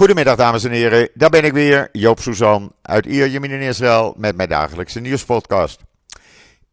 Goedemiddag 0.00 0.36
dames 0.36 0.64
en 0.64 0.70
heren, 0.70 1.08
daar 1.14 1.30
ben 1.30 1.44
ik 1.44 1.52
weer, 1.52 1.88
Joop 1.92 2.20
Suzan 2.20 2.72
uit 2.82 3.06
Ierjemien 3.06 3.50
in 3.50 3.60
Israël 3.60 4.14
met 4.16 4.36
mijn 4.36 4.48
dagelijkse 4.48 5.00
nieuwspodcast. 5.00 5.80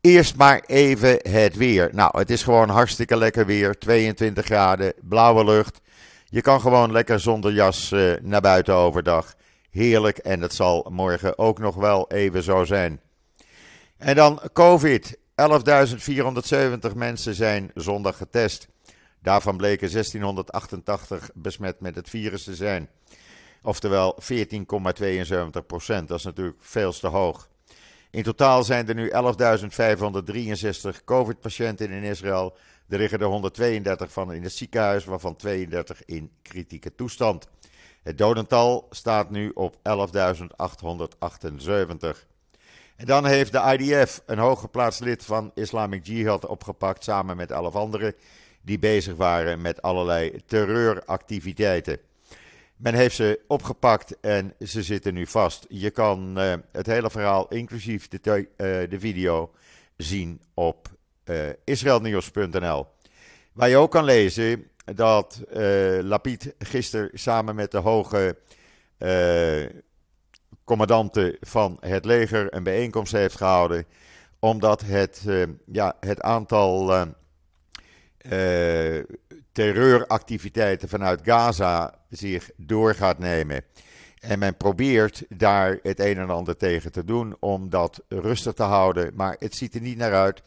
Eerst 0.01 0.35
maar 0.35 0.63
even 0.65 1.19
het 1.29 1.55
weer. 1.55 1.89
Nou, 1.93 2.19
het 2.19 2.29
is 2.29 2.43
gewoon 2.43 2.69
hartstikke 2.69 3.17
lekker 3.17 3.45
weer, 3.45 3.77
22 3.77 4.45
graden, 4.45 4.93
blauwe 5.01 5.45
lucht. 5.45 5.81
Je 6.25 6.41
kan 6.41 6.61
gewoon 6.61 6.91
lekker 6.91 7.19
zonder 7.19 7.53
jas 7.53 7.91
uh, 7.91 8.13
naar 8.21 8.41
buiten 8.41 8.73
overdag. 8.73 9.33
Heerlijk 9.69 10.17
en 10.17 10.41
het 10.41 10.53
zal 10.53 10.87
morgen 10.91 11.37
ook 11.37 11.59
nog 11.59 11.75
wel 11.75 12.11
even 12.11 12.43
zo 12.43 12.63
zijn. 12.63 13.01
En 13.97 14.15
dan 14.15 14.39
COVID. 14.53 15.17
11.470 15.17 16.95
mensen 16.95 17.33
zijn 17.33 17.71
zondag 17.73 18.17
getest. 18.17 18.67
Daarvan 19.21 19.57
bleken 19.57 19.91
1688 19.91 21.29
besmet 21.33 21.79
met 21.79 21.95
het 21.95 22.09
virus 22.09 22.43
te 22.43 22.55
zijn. 22.55 22.89
Oftewel 23.61 24.17
14,72 24.21 25.65
procent. 25.67 26.07
Dat 26.07 26.17
is 26.17 26.23
natuurlijk 26.23 26.57
veel 26.59 26.91
te 26.91 27.07
hoog. 27.07 27.49
In 28.11 28.23
totaal 28.23 28.63
zijn 28.63 28.87
er 28.87 28.95
nu 28.95 29.11
11.563 29.11 31.03
COVID-patiënten 31.05 31.89
in 31.89 32.03
Israël. 32.03 32.57
Er 32.89 32.97
liggen 32.97 33.19
er 33.19 33.25
132 33.25 34.11
van 34.11 34.33
in 34.33 34.43
het 34.43 34.53
ziekenhuis, 34.53 35.05
waarvan 35.05 35.35
32 35.35 36.05
in 36.05 36.31
kritieke 36.41 36.95
toestand. 36.95 37.47
Het 38.03 38.17
dodental 38.17 38.87
staat 38.89 39.29
nu 39.29 39.51
op 39.53 39.75
11.878. 39.75 39.81
En 42.95 43.05
dan 43.05 43.25
heeft 43.25 43.51
de 43.51 43.77
IDF 43.77 44.21
een 44.25 44.37
hooggeplaatst 44.37 44.99
lid 44.99 45.25
van 45.25 45.51
Islamic 45.53 46.05
Jihad 46.05 46.45
opgepakt 46.45 47.03
samen 47.03 47.37
met 47.37 47.51
11 47.51 47.75
anderen 47.75 48.15
die 48.61 48.79
bezig 48.79 49.15
waren 49.15 49.61
met 49.61 49.81
allerlei 49.81 50.41
terreuractiviteiten. 50.45 51.99
Men 52.77 52.93
heeft 52.93 53.15
ze 53.15 53.39
opgepakt 53.47 54.19
en 54.19 54.53
ze 54.59 54.83
zitten 54.83 55.13
nu 55.13 55.27
vast. 55.27 55.65
Je 55.69 55.89
kan 55.89 56.39
uh, 56.39 56.53
het 56.71 56.85
hele 56.85 57.09
verhaal, 57.09 57.47
inclusief 57.47 58.07
de, 58.07 58.19
uh, 58.39 58.45
de 58.89 58.99
video, 58.99 59.51
zien 59.95 60.41
op 60.53 60.87
uh. 61.25 61.49
Waar 63.53 63.69
je 63.69 63.77
ook 63.77 63.91
kan 63.91 64.03
lezen 64.03 64.67
dat 64.95 65.41
Lapid 66.01 66.53
gisteren 66.59 67.09
samen 67.13 67.55
met 67.55 67.71
de 67.71 67.77
hoge 67.77 68.37
commandanten 70.63 71.37
van 71.41 71.77
het 71.79 72.05
leger 72.05 72.53
een 72.53 72.63
bijeenkomst 72.63 73.11
heeft 73.11 73.35
gehouden. 73.35 73.85
Omdat 74.39 74.81
het, 74.81 75.25
ja, 75.65 75.95
het 75.99 76.21
aantal 76.21 77.05
terreuractiviteiten 79.57 80.89
vanuit 80.89 81.21
Gaza 81.23 81.93
zich 82.09 82.49
door 82.57 82.95
gaat 82.95 83.19
nemen. 83.19 83.63
En 84.19 84.39
men 84.39 84.57
probeert 84.57 85.23
daar 85.29 85.79
het 85.83 85.99
een 85.99 86.17
en 86.17 86.29
ander 86.29 86.57
tegen 86.57 86.91
te 86.91 87.03
doen 87.03 87.35
om 87.39 87.69
dat 87.69 88.03
rustig 88.07 88.53
te 88.53 88.63
houden. 88.63 89.11
Maar 89.15 89.35
het 89.39 89.55
ziet 89.55 89.75
er 89.75 89.81
niet 89.81 89.97
naar 89.97 90.13
uit. 90.13 90.41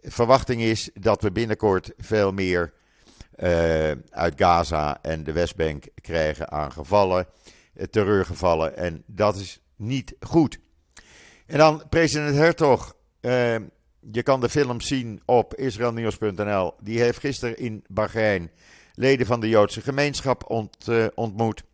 Verwachting 0.00 0.60
is 0.60 0.90
dat 0.94 1.22
we 1.22 1.32
binnenkort 1.32 1.92
veel 1.98 2.32
meer 2.32 2.72
uh, 3.36 3.90
uit 4.10 4.34
Gaza 4.36 4.98
en 5.02 5.24
de 5.24 5.32
Westbank 5.32 5.84
krijgen 6.00 6.50
aan 6.50 6.72
gevallen, 6.72 7.26
uh, 7.74 7.84
terreurgevallen. 7.84 8.76
En 8.76 9.02
dat 9.06 9.36
is 9.36 9.60
niet 9.76 10.14
goed. 10.20 10.58
En 11.46 11.58
dan 11.58 11.82
president 11.88 12.36
Hertog. 12.36 12.96
Uh, 13.20 13.56
je 14.12 14.22
kan 14.22 14.40
de 14.40 14.48
film 14.48 14.80
zien 14.80 15.20
op 15.24 15.54
israelnieuws.nl. 15.54 16.74
Die 16.80 17.00
heeft 17.00 17.18
gisteren 17.18 17.58
in 17.58 17.84
Bahrein 17.88 18.50
leden 18.94 19.26
van 19.26 19.40
de 19.40 19.48
Joodse 19.48 19.80
gemeenschap 19.80 20.50
ont, 20.50 20.88
uh, 20.88 21.06
ontmoet. 21.14 21.64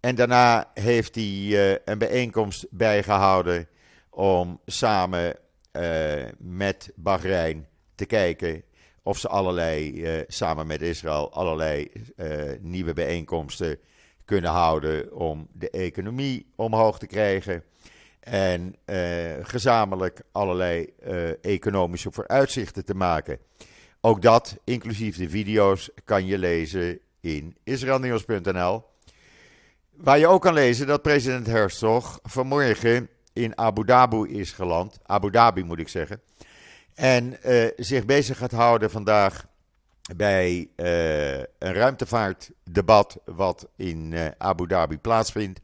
En 0.00 0.14
daarna 0.14 0.70
heeft 0.74 1.14
hij 1.14 1.24
uh, 1.24 1.76
een 1.84 1.98
bijeenkomst 1.98 2.66
bijgehouden 2.70 3.68
om 4.10 4.60
samen 4.66 5.36
uh, 5.72 6.24
met 6.38 6.92
Bahrein 6.94 7.66
te 7.94 8.06
kijken 8.06 8.62
of 9.02 9.18
ze 9.18 9.28
allerlei, 9.28 10.24
samen 10.28 10.66
met 10.66 10.82
Israël, 10.82 11.32
allerlei 11.32 11.90
nieuwe 12.60 12.92
bijeenkomsten 12.92 13.78
kunnen 14.24 14.50
houden 14.50 15.14
om 15.14 15.48
de 15.52 15.70
economie 15.70 16.46
omhoog 16.56 16.98
te 16.98 17.06
krijgen. 17.06 17.62
En 18.26 18.76
gezamenlijk 19.42 20.22
allerlei 20.32 20.92
economische 21.42 22.12
vooruitzichten 22.12 22.84
te 22.84 22.94
maken. 22.94 23.38
Ook 24.00 24.22
dat, 24.22 24.56
inclusief 24.64 25.16
de 25.16 25.28
video's, 25.28 25.90
kan 26.04 26.26
je 26.26 26.38
lezen 26.38 26.98
in 27.20 27.56
israelnieuws.nl. 27.64 28.84
Waar 29.90 30.18
je 30.18 30.26
ook 30.26 30.42
kan 30.42 30.54
lezen 30.54 30.86
dat 30.86 31.02
president 31.02 31.46
Herzog 31.46 32.18
vanmorgen 32.22 33.08
in 33.32 33.58
Abu 33.58 33.84
Dhabi 33.84 34.38
is 34.38 34.52
geland. 34.52 34.98
Abu 35.02 35.30
Dhabi 35.30 35.64
moet 35.64 35.78
ik 35.78 35.88
zeggen. 35.88 36.20
En 36.94 37.38
uh, 37.46 37.68
zich 37.76 38.04
bezig 38.04 38.38
gaat 38.38 38.52
houden 38.52 38.90
vandaag 38.90 39.46
bij 40.16 40.68
een 41.58 41.72
ruimtevaartdebat 41.72 43.18
wat 43.24 43.68
in 43.76 44.14
Abu 44.38 44.66
Dhabi 44.66 44.98
plaatsvindt. 44.98 45.60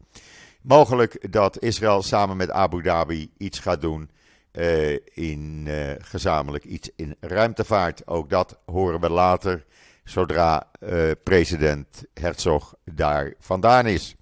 Mogelijk 0.62 1.32
dat 1.32 1.62
Israël 1.62 2.02
samen 2.02 2.36
met 2.36 2.50
Abu 2.50 2.82
Dhabi 2.82 3.30
iets 3.36 3.58
gaat 3.58 3.80
doen 3.80 4.10
uh, 4.52 4.98
in 5.14 5.64
uh, 5.68 5.90
gezamenlijk 5.98 6.64
iets 6.64 6.90
in 6.96 7.16
ruimtevaart. 7.20 8.06
Ook 8.06 8.30
dat 8.30 8.58
horen 8.64 9.00
we 9.00 9.10
later, 9.10 9.64
zodra 10.04 10.70
uh, 10.80 11.10
president 11.22 12.04
Herzog 12.14 12.74
daar 12.84 13.34
vandaan 13.38 13.86
is. 13.86 14.16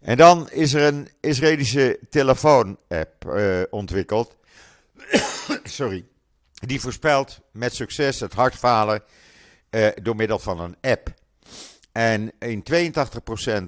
En 0.00 0.16
dan 0.16 0.50
is 0.50 0.74
er 0.74 0.82
een 0.82 1.08
Israëlische 1.20 1.98
telefoon-app 2.10 3.38
ontwikkeld. 3.70 4.36
Sorry. 5.64 6.04
Die 6.52 6.80
voorspelt 6.80 7.40
met 7.52 7.74
succes 7.74 8.20
het 8.20 8.34
hartfalen 8.34 9.02
door 10.02 10.16
middel 10.16 10.38
van 10.38 10.60
een 10.60 10.76
app. 10.80 11.17
En 11.98 12.32
in 12.38 12.62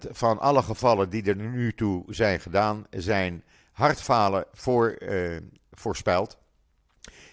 82% 0.04 0.10
van 0.10 0.38
alle 0.38 0.62
gevallen 0.62 1.10
die 1.10 1.22
er 1.22 1.36
nu 1.36 1.74
toe 1.74 2.04
zijn 2.08 2.40
gedaan, 2.40 2.86
zijn 2.90 3.44
hartfalen 3.72 4.44
voor, 4.52 4.96
uh, 4.98 5.36
voorspeld. 5.72 6.38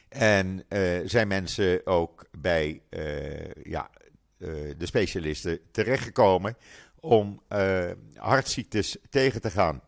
En 0.09 0.63
uh, 0.69 0.99
zijn 1.05 1.27
mensen 1.27 1.85
ook 1.85 2.25
bij 2.31 2.81
uh, 2.89 3.51
ja, 3.63 3.89
de 4.77 4.85
specialisten 4.85 5.59
terechtgekomen 5.71 6.57
om 6.99 7.41
hartziektes 8.15 8.97
tegen 9.09 9.41
te 9.41 9.51
gaan. 9.51 9.81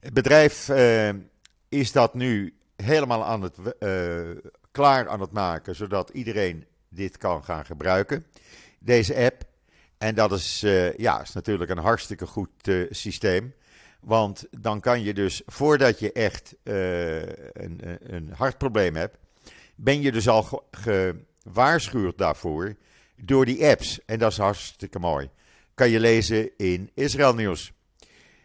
Het 0.00 0.12
bedrijf 0.12 0.70
is 1.68 1.92
dat 1.92 2.14
nu 2.14 2.54
helemaal 2.76 3.24
aan 3.24 3.42
het, 3.42 3.56
klaar 4.70 5.08
aan 5.08 5.20
het 5.20 5.32
maken, 5.32 5.74
zodat 5.74 6.10
iedereen 6.10 6.64
dit 6.88 7.16
kan 7.16 7.44
gaan 7.44 7.66
gebruiken. 7.66 8.26
Deze 8.78 9.14
app. 9.14 9.45
En 9.98 10.14
dat 10.14 10.32
is, 10.32 10.60
ja, 10.96 11.22
is 11.22 11.32
natuurlijk 11.32 11.70
een 11.70 11.78
hartstikke 11.78 12.26
goed 12.26 12.50
systeem. 12.90 13.54
Want 14.00 14.46
dan 14.50 14.80
kan 14.80 15.02
je 15.02 15.14
dus, 15.14 15.42
voordat 15.46 15.98
je 15.98 16.12
echt 16.12 16.54
uh, 16.62 17.20
een, 17.52 17.80
een 18.00 18.32
hartprobleem 18.36 18.94
hebt, 18.96 19.16
ben 19.74 20.00
je 20.00 20.12
dus 20.12 20.28
al 20.28 20.68
gewaarschuwd 20.70 22.18
daarvoor 22.18 22.76
door 23.16 23.44
die 23.44 23.66
apps. 23.66 24.04
En 24.04 24.18
dat 24.18 24.30
is 24.30 24.38
hartstikke 24.38 24.98
mooi. 24.98 25.30
Kan 25.74 25.90
je 25.90 26.00
lezen 26.00 26.50
in 26.56 26.90
Israël 26.94 27.34
Nieuws. 27.34 27.72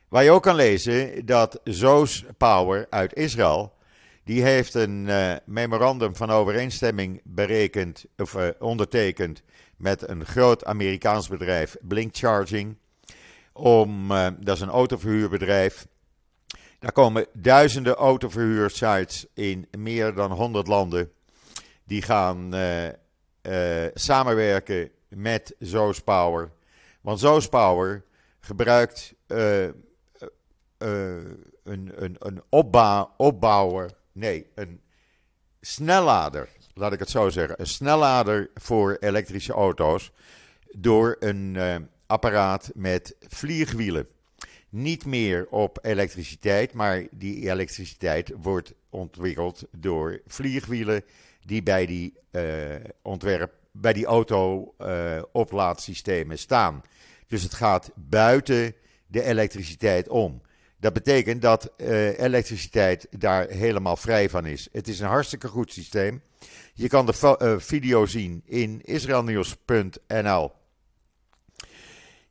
Waar 0.07 0.23
je 0.23 0.31
ook 0.31 0.43
kan 0.43 0.55
lezen 0.55 1.25
dat 1.25 1.59
Zoos 1.63 2.25
Power 2.37 2.87
uit 2.89 3.15
Israël, 3.15 3.73
die 4.23 4.43
heeft 4.43 4.73
een 4.73 5.09
memorandum 5.45 6.15
van 6.15 6.29
overeenstemming 6.29 7.21
berekend, 7.23 8.05
of 8.17 8.35
ondertekend 8.59 9.41
met 9.81 10.09
een 10.09 10.25
groot 10.25 10.65
Amerikaans 10.65 11.27
bedrijf, 11.27 11.77
Blink 11.81 12.15
Charging 12.17 12.77
om, 13.53 14.11
uh, 14.11 14.27
dat 14.39 14.55
is 14.55 14.61
een 14.61 14.69
autoverhuurbedrijf. 14.69 15.87
Daar 16.79 16.91
komen 16.91 17.27
duizenden 17.33 17.95
autoverhuursites 17.95 19.25
in 19.33 19.67
meer 19.77 20.13
dan 20.13 20.31
100 20.31 20.67
landen. 20.67 21.11
Die 21.83 22.01
gaan 22.01 22.55
uh, 22.55 22.85
uh, 22.85 23.89
samenwerken 23.93 24.91
met 25.07 25.55
Zoos 25.59 25.99
Power. 25.99 26.51
Want 27.01 27.19
Zoos 27.19 27.47
Power 27.47 28.03
gebruikt 28.39 29.13
een, 29.27 29.83
een, 31.63 32.15
een 32.19 32.41
opbouw, 32.49 33.13
opbouwer, 33.17 33.91
nee, 34.11 34.47
een 34.55 34.81
snellader, 35.61 36.49
laat 36.73 36.93
ik 36.93 36.99
het 36.99 37.09
zo 37.09 37.29
zeggen. 37.29 37.59
Een 37.59 37.67
snellader 37.67 38.49
voor 38.55 38.97
elektrische 38.99 39.53
auto's 39.53 40.11
door 40.71 41.15
een 41.19 41.57
apparaat 42.05 42.71
met 42.75 43.15
vliegwielen. 43.27 44.07
Niet 44.69 45.05
meer 45.05 45.47
op 45.49 45.79
elektriciteit, 45.81 46.73
maar 46.73 47.07
die 47.11 47.49
elektriciteit 47.49 48.31
wordt 48.41 48.73
ontwikkeld 48.89 49.63
door 49.71 50.21
vliegwielen 50.27 51.03
die 51.45 51.63
bij 51.63 51.85
die, 51.85 52.13
uh, 52.31 52.75
ontwerp, 53.01 53.53
bij 53.71 53.93
die 53.93 54.05
auto-oplaadsystemen 54.05 56.35
uh, 56.35 56.41
staan. 56.41 56.81
Dus 57.27 57.43
het 57.43 57.53
gaat 57.53 57.91
buiten 57.95 58.73
de 59.07 59.23
elektriciteit 59.23 60.09
om. 60.09 60.41
Dat 60.77 60.93
betekent 60.93 61.41
dat 61.41 61.71
elektriciteit 62.17 63.07
daar 63.09 63.47
helemaal 63.47 63.97
vrij 63.97 64.29
van 64.29 64.45
is. 64.45 64.67
Het 64.71 64.87
is 64.87 64.99
een 64.99 65.07
hartstikke 65.07 65.47
goed 65.47 65.73
systeem. 65.73 66.21
Je 66.81 66.87
kan 66.87 67.05
de 67.05 67.37
uh, 67.41 67.59
video 67.59 68.05
zien 68.05 68.41
in 68.45 68.81
israelnieuws.nl. 68.83 70.51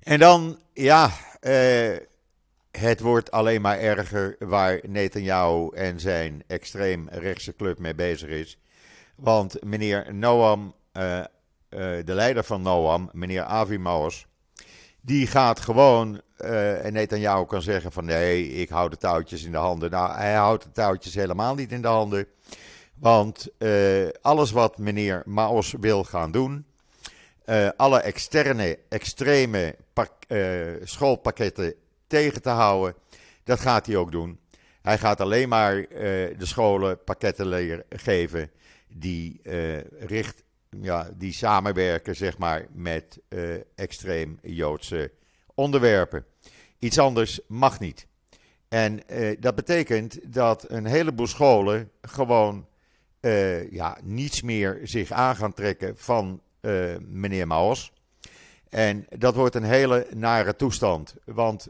En 0.03 0.19
dan, 0.19 0.59
ja, 0.73 1.11
uh, 1.41 1.97
het 2.71 3.01
wordt 3.01 3.31
alleen 3.31 3.61
maar 3.61 3.79
erger 3.79 4.37
waar 4.39 4.81
Netanyahu 4.87 5.69
en 5.75 6.01
zijn 6.01 6.43
extreem 6.47 7.09
rechtse 7.09 7.57
club 7.57 7.79
mee 7.79 7.95
bezig 7.95 8.29
is. 8.29 8.59
Want 9.17 9.65
meneer 9.65 10.15
Noam, 10.15 10.75
de 10.93 12.03
leider 12.05 12.45
van 12.45 12.63
Noam, 12.63 13.09
meneer 13.13 13.43
Avi 13.43 13.79
Maus, 13.79 14.27
die 15.01 15.27
gaat 15.27 15.61
gewoon, 15.61 16.21
uh, 16.39 16.85
en 16.85 16.93
Netanyahu 16.93 17.45
kan 17.45 17.63
zeggen 17.63 17.93
van 17.93 18.05
nee, 18.05 18.49
ik 18.49 18.69
hou 18.69 18.91
de 18.91 18.97
touwtjes 18.97 19.45
in 19.45 19.53
de 19.53 19.59
handen. 19.59 19.91
Nou, 19.91 20.13
hij 20.13 20.35
houdt 20.35 20.63
de 20.63 20.71
touwtjes 20.71 21.15
helemaal 21.15 21.55
niet 21.55 21.73
in 21.73 21.83
de 21.83 21.89
handen. 21.89 22.27
Want 23.01 23.49
uh, 23.59 24.09
alles 24.21 24.51
wat 24.51 24.79
meneer 24.79 25.23
Maos 25.25 25.75
wil 25.81 26.05
gaan 26.05 26.33
doen, 26.33 26.67
uh, 27.47 27.69
alle 27.77 28.01
externe, 28.01 28.79
extreme 28.89 29.77
pak, 29.93 30.13
schoolpakketten 30.83 31.75
tegen 32.07 32.43
te 32.43 32.49
houden, 32.49 32.95
dat 33.45 33.61
gaat 33.61 33.87
hij 33.87 33.97
ook 33.97 34.13
doen. 34.13 34.39
Hij 34.83 34.99
gaat 34.99 35.21
alleen 35.21 35.49
maar 35.49 35.75
de 35.89 36.37
scholen 36.39 37.05
pakketten 37.05 37.85
geven 37.89 38.51
die 38.89 39.41
richt, 39.99 40.43
ja, 40.81 41.11
die 41.15 41.33
samenwerken 41.33 42.17
zeg 42.17 42.39
maar, 42.39 42.67
met 42.73 43.19
extreem 43.75 44.39
Joodse 44.43 45.11
onderwerpen. 45.55 46.25
Iets 46.79 46.99
anders 46.99 47.41
mag 47.47 47.81
niet. 47.81 48.07
En 48.69 49.03
dat 49.39 49.55
betekent 49.55 50.33
dat 50.33 50.71
een 50.71 50.87
heleboel 50.87 51.27
scholen 51.27 51.91
gewoon 52.01 52.67
uh, 53.21 53.71
ja, 53.73 53.99
niets 54.03 54.43
meer 54.43 54.81
zich 54.83 55.11
aan 55.11 55.37
gaan 55.37 55.53
trekken 55.53 55.97
van 55.97 56.41
meneer 57.01 57.47
Maos. 57.47 57.93
En 58.69 59.07
dat 59.09 59.35
wordt 59.35 59.55
een 59.55 59.63
hele 59.63 60.07
nare 60.15 60.57
toestand. 60.57 61.15
Want 61.25 61.69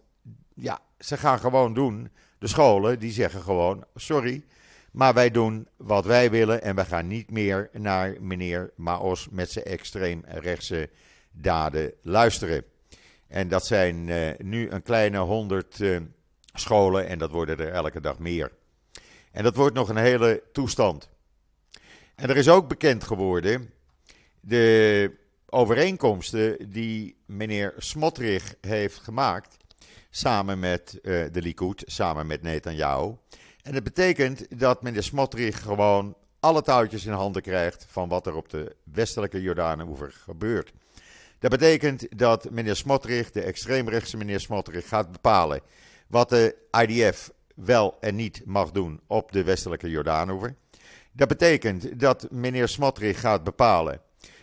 ja, 0.55 0.81
ze 0.99 1.17
gaan 1.17 1.39
gewoon 1.39 1.75
doen. 1.75 2.11
De 2.39 2.47
scholen 2.47 2.99
die 2.99 3.13
zeggen 3.13 3.43
gewoon: 3.43 3.85
sorry, 3.95 4.45
maar 4.93 5.15
wij 5.15 5.31
doen 5.31 5.69
wat 5.77 6.05
wij 6.05 6.31
willen 6.31 6.63
en 6.63 6.77
we 6.77 6.85
gaan 6.85 7.07
niet 7.07 7.31
meer 7.31 7.71
naar 7.73 8.17
meneer 8.21 8.73
Maos 8.77 9.29
met 9.31 9.51
zijn 9.51 9.65
extreem 9.65 10.23
rechtse 10.27 10.91
daden 11.31 11.93
luisteren. 12.03 12.65
En 13.29 13.49
dat 13.49 13.67
zijn 13.67 14.09
uh, 14.09 14.31
nu 14.39 14.71
een 14.71 14.83
kleine 14.83 15.19
honderd 15.19 15.83
scholen 16.53 17.07
en 17.07 17.19
dat 17.19 17.31
worden 17.31 17.59
er 17.59 17.73
elke 17.73 18.01
dag 18.01 18.19
meer. 18.19 18.53
En 19.33 19.43
dat 19.43 19.57
wordt 19.57 19.75
nog 19.75 19.89
een 19.89 19.97
hele 19.97 20.43
toestand. 20.53 21.11
En 22.21 22.29
er 22.29 22.37
is 22.37 22.49
ook 22.49 22.69
bekend 22.69 23.05
geworden 23.05 23.71
de 24.41 25.13
overeenkomsten 25.47 26.71
die 26.71 27.17
meneer 27.27 27.75
Smotrich 27.77 28.55
heeft 28.61 28.99
gemaakt 28.99 29.57
samen 30.11 30.59
met 30.59 30.99
uh, 31.03 31.25
de 31.33 31.43
Likud, 31.43 31.83
samen 31.87 32.27
met 32.27 32.43
Netanyahu. 32.43 33.15
En 33.63 33.73
dat 33.73 33.83
betekent 33.83 34.61
dat 34.61 34.83
meneer 34.83 35.03
Smotrich 35.03 35.63
gewoon 35.63 36.17
alle 36.41 36.63
touwtjes 36.63 37.07
in 37.07 37.13
handen 37.13 37.43
krijgt 37.43 37.87
van 37.89 38.09
wat 38.09 38.27
er 38.27 38.35
op 38.35 38.49
de 38.49 38.77
westelijke 38.85 39.43
Jordaanoever 39.43 40.13
gebeurt. 40.13 40.73
Dat 41.39 41.51
betekent 41.51 42.19
dat 42.19 42.51
meneer 42.51 42.77
Smotrich, 42.77 43.31
de 43.31 43.43
extreemrechtse 43.43 44.17
meneer 44.17 44.41
Smotrich, 44.41 44.89
gaat 44.89 45.13
bepalen 45.13 45.61
wat 46.07 46.29
de 46.29 46.57
IDF 46.87 47.31
wel 47.55 47.97
en 48.01 48.17
niet 48.17 48.43
mag 48.45 48.71
doen 48.71 49.01
op 49.07 49.33
de 49.33 49.45
westelijke 49.45 49.91
Jordaanoever. 49.91 50.57
Dat 51.13 51.29
betekent 51.29 52.01
dat 52.01 52.27
meneer 52.31 52.69
Smotrich 52.69 53.21
gaat 53.21 53.45
bepalen 53.45 54.01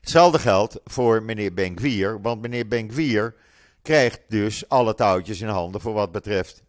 Hetzelfde 0.00 0.38
geldt 0.38 0.80
voor 0.84 1.22
meneer 1.22 1.54
Benkwier, 1.54 2.20
want 2.20 2.40
meneer 2.40 2.68
Benkwier 2.68 3.34
krijgt 3.82 4.20
dus 4.28 4.68
alle 4.68 4.94
touwtjes 4.94 5.40
in 5.40 5.48
handen 5.48 5.80
voor 5.80 5.92
wat 5.92 6.12
betreft 6.12 6.62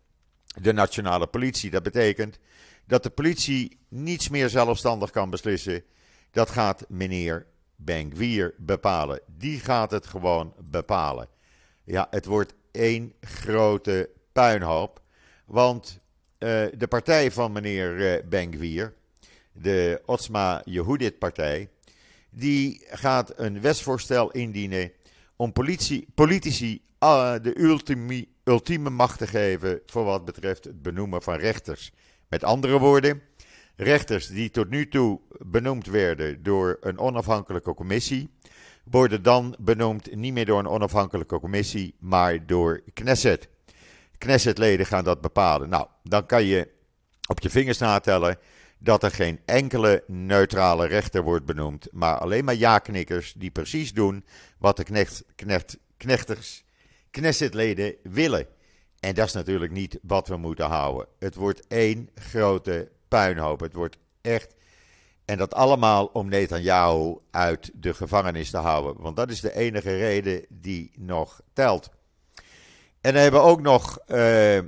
de 0.61 0.73
nationale 0.73 1.27
politie. 1.27 1.69
Dat 1.69 1.83
betekent 1.83 2.38
dat 2.85 3.03
de 3.03 3.09
politie 3.09 3.79
niets 3.88 4.29
meer 4.29 4.50
zelfstandig 4.50 5.09
kan 5.09 5.29
beslissen. 5.29 5.83
Dat 6.31 6.50
gaat 6.50 6.85
meneer 6.88 7.45
Benkwier 7.75 8.53
bepalen. 8.57 9.19
Die 9.38 9.59
gaat 9.59 9.91
het 9.91 10.07
gewoon 10.07 10.53
bepalen. 10.59 11.27
Ja, 11.91 12.07
het 12.10 12.25
wordt 12.25 12.53
één 12.71 13.13
grote 13.21 14.10
puinhoop. 14.31 15.01
Want 15.45 16.00
uh, 16.39 16.65
de 16.77 16.88
partij 16.89 17.31
van 17.31 17.51
meneer 17.51 18.24
uh, 18.29 18.86
de 19.51 20.01
Otsma 20.05 20.62
Yehudit 20.65 21.19
partij, 21.19 21.69
die 22.29 22.86
gaat 22.89 23.33
een 23.36 23.62
wetsvoorstel 23.62 24.31
indienen 24.31 24.91
om 25.36 25.51
politie, 25.51 26.07
politici 26.15 26.81
uh, 27.00 27.33
de 27.41 27.60
ultieme 28.43 28.89
macht 28.89 29.17
te 29.17 29.27
geven 29.27 29.81
voor 29.86 30.03
wat 30.03 30.25
betreft 30.25 30.63
het 30.63 30.81
benoemen 30.81 31.21
van 31.21 31.36
rechters. 31.36 31.91
Met 32.29 32.43
andere 32.43 32.79
woorden, 32.79 33.21
rechters 33.75 34.27
die 34.27 34.50
tot 34.50 34.69
nu 34.69 34.88
toe 34.88 35.19
benoemd 35.39 35.88
werden 35.88 36.43
door 36.43 36.77
een 36.81 37.00
onafhankelijke 37.00 37.74
commissie, 37.74 38.29
worden 38.83 39.23
dan 39.23 39.55
benoemd 39.59 40.15
niet 40.15 40.33
meer 40.33 40.45
door 40.45 40.59
een 40.59 40.67
onafhankelijke 40.67 41.39
commissie, 41.39 41.95
maar 42.00 42.45
door 42.45 42.81
Knesset. 42.93 43.50
Knessetleden 44.17 44.85
gaan 44.85 45.03
dat 45.03 45.21
bepalen. 45.21 45.69
Nou, 45.69 45.88
dan 46.03 46.25
kan 46.25 46.43
je 46.43 46.67
op 47.27 47.39
je 47.39 47.50
vingers 47.50 47.77
natellen 47.77 48.38
dat 48.77 49.03
er 49.03 49.11
geen 49.11 49.39
enkele 49.45 50.03
neutrale 50.07 50.88
rechter 50.88 51.23
wordt 51.23 51.45
benoemd, 51.45 51.88
maar 51.91 52.17
alleen 52.17 52.45
maar 52.45 52.55
ja-knikkers 52.55 53.33
die 53.33 53.51
precies 53.51 53.93
doen 53.93 54.25
wat 54.57 54.77
de 54.77 54.83
knecht, 54.83 55.23
knecht, 55.35 55.77
knechters, 55.97 56.63
Knessetleden 57.11 57.95
willen. 58.03 58.47
En 59.00 59.15
dat 59.15 59.27
is 59.27 59.33
natuurlijk 59.33 59.71
niet 59.71 60.00
wat 60.01 60.27
we 60.27 60.38
moeten 60.38 60.65
houden. 60.65 61.07
Het 61.19 61.35
wordt 61.35 61.67
één 61.67 62.09
grote 62.15 62.91
puinhoop. 63.07 63.59
Het 63.59 63.73
wordt 63.73 63.97
echt 64.21 64.55
En 65.31 65.38
dat 65.38 65.53
allemaal 65.53 66.05
om 66.05 66.29
Netanyahu 66.29 67.17
uit 67.31 67.71
de 67.73 67.93
gevangenis 67.93 68.50
te 68.50 68.57
houden. 68.57 69.01
Want 69.01 69.15
dat 69.15 69.29
is 69.29 69.41
de 69.41 69.55
enige 69.55 69.97
reden 69.97 70.45
die 70.50 70.91
nog 70.97 71.41
telt. 71.53 71.89
En 73.01 73.13
dan 73.13 73.21
hebben 73.21 73.41
ook 73.41 73.61
nog. 73.61 74.00
Uh, 74.07 74.59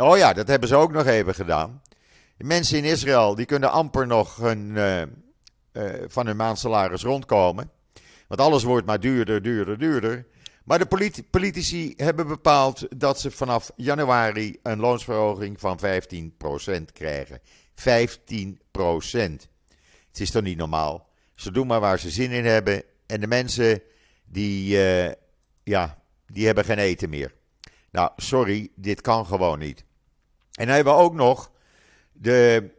oh 0.00 0.16
ja, 0.16 0.32
dat 0.32 0.48
hebben 0.48 0.68
ze 0.68 0.76
ook 0.76 0.92
nog 0.92 1.06
even 1.06 1.34
gedaan. 1.34 1.82
mensen 2.36 2.78
in 2.78 2.84
Israël 2.84 3.34
die 3.34 3.46
kunnen 3.46 3.70
amper 3.70 4.06
nog 4.06 4.36
hun, 4.36 4.58
uh, 4.58 5.00
uh, 5.00 5.06
van 6.06 6.26
hun 6.26 6.36
maandsalaris 6.36 7.02
rondkomen. 7.02 7.70
Want 8.28 8.40
alles 8.40 8.62
wordt 8.62 8.86
maar 8.86 9.00
duurder, 9.00 9.42
duurder, 9.42 9.78
duurder. 9.78 10.26
Maar 10.64 10.78
de 10.78 11.22
politici 11.30 11.94
hebben 11.96 12.26
bepaald 12.26 13.00
dat 13.00 13.20
ze 13.20 13.30
vanaf 13.30 13.70
januari 13.76 14.58
een 14.62 14.80
loonsverhoging 14.80 15.60
van 15.60 15.78
15% 15.78 16.92
krijgen. 16.92 17.40
15%. 17.74 19.52
Het 20.14 20.22
is 20.22 20.30
toch 20.30 20.42
niet 20.42 20.56
normaal? 20.56 21.08
Ze 21.34 21.50
doen 21.50 21.66
maar 21.66 21.80
waar 21.80 21.98
ze 21.98 22.10
zin 22.10 22.30
in 22.30 22.44
hebben. 22.44 22.82
En 23.06 23.20
de 23.20 23.26
mensen 23.26 23.82
die, 24.24 24.76
uh, 24.76 25.12
ja, 25.62 26.02
die 26.26 26.46
hebben 26.46 26.64
geen 26.64 26.78
eten 26.78 27.10
meer. 27.10 27.34
Nou, 27.90 28.10
sorry, 28.16 28.68
dit 28.74 29.00
kan 29.00 29.26
gewoon 29.26 29.58
niet. 29.58 29.84
En 30.52 30.66
dan 30.66 30.74
hebben 30.74 30.94
we 30.94 31.00
ook 31.00 31.14
nog 31.14 31.50
de 32.12 32.70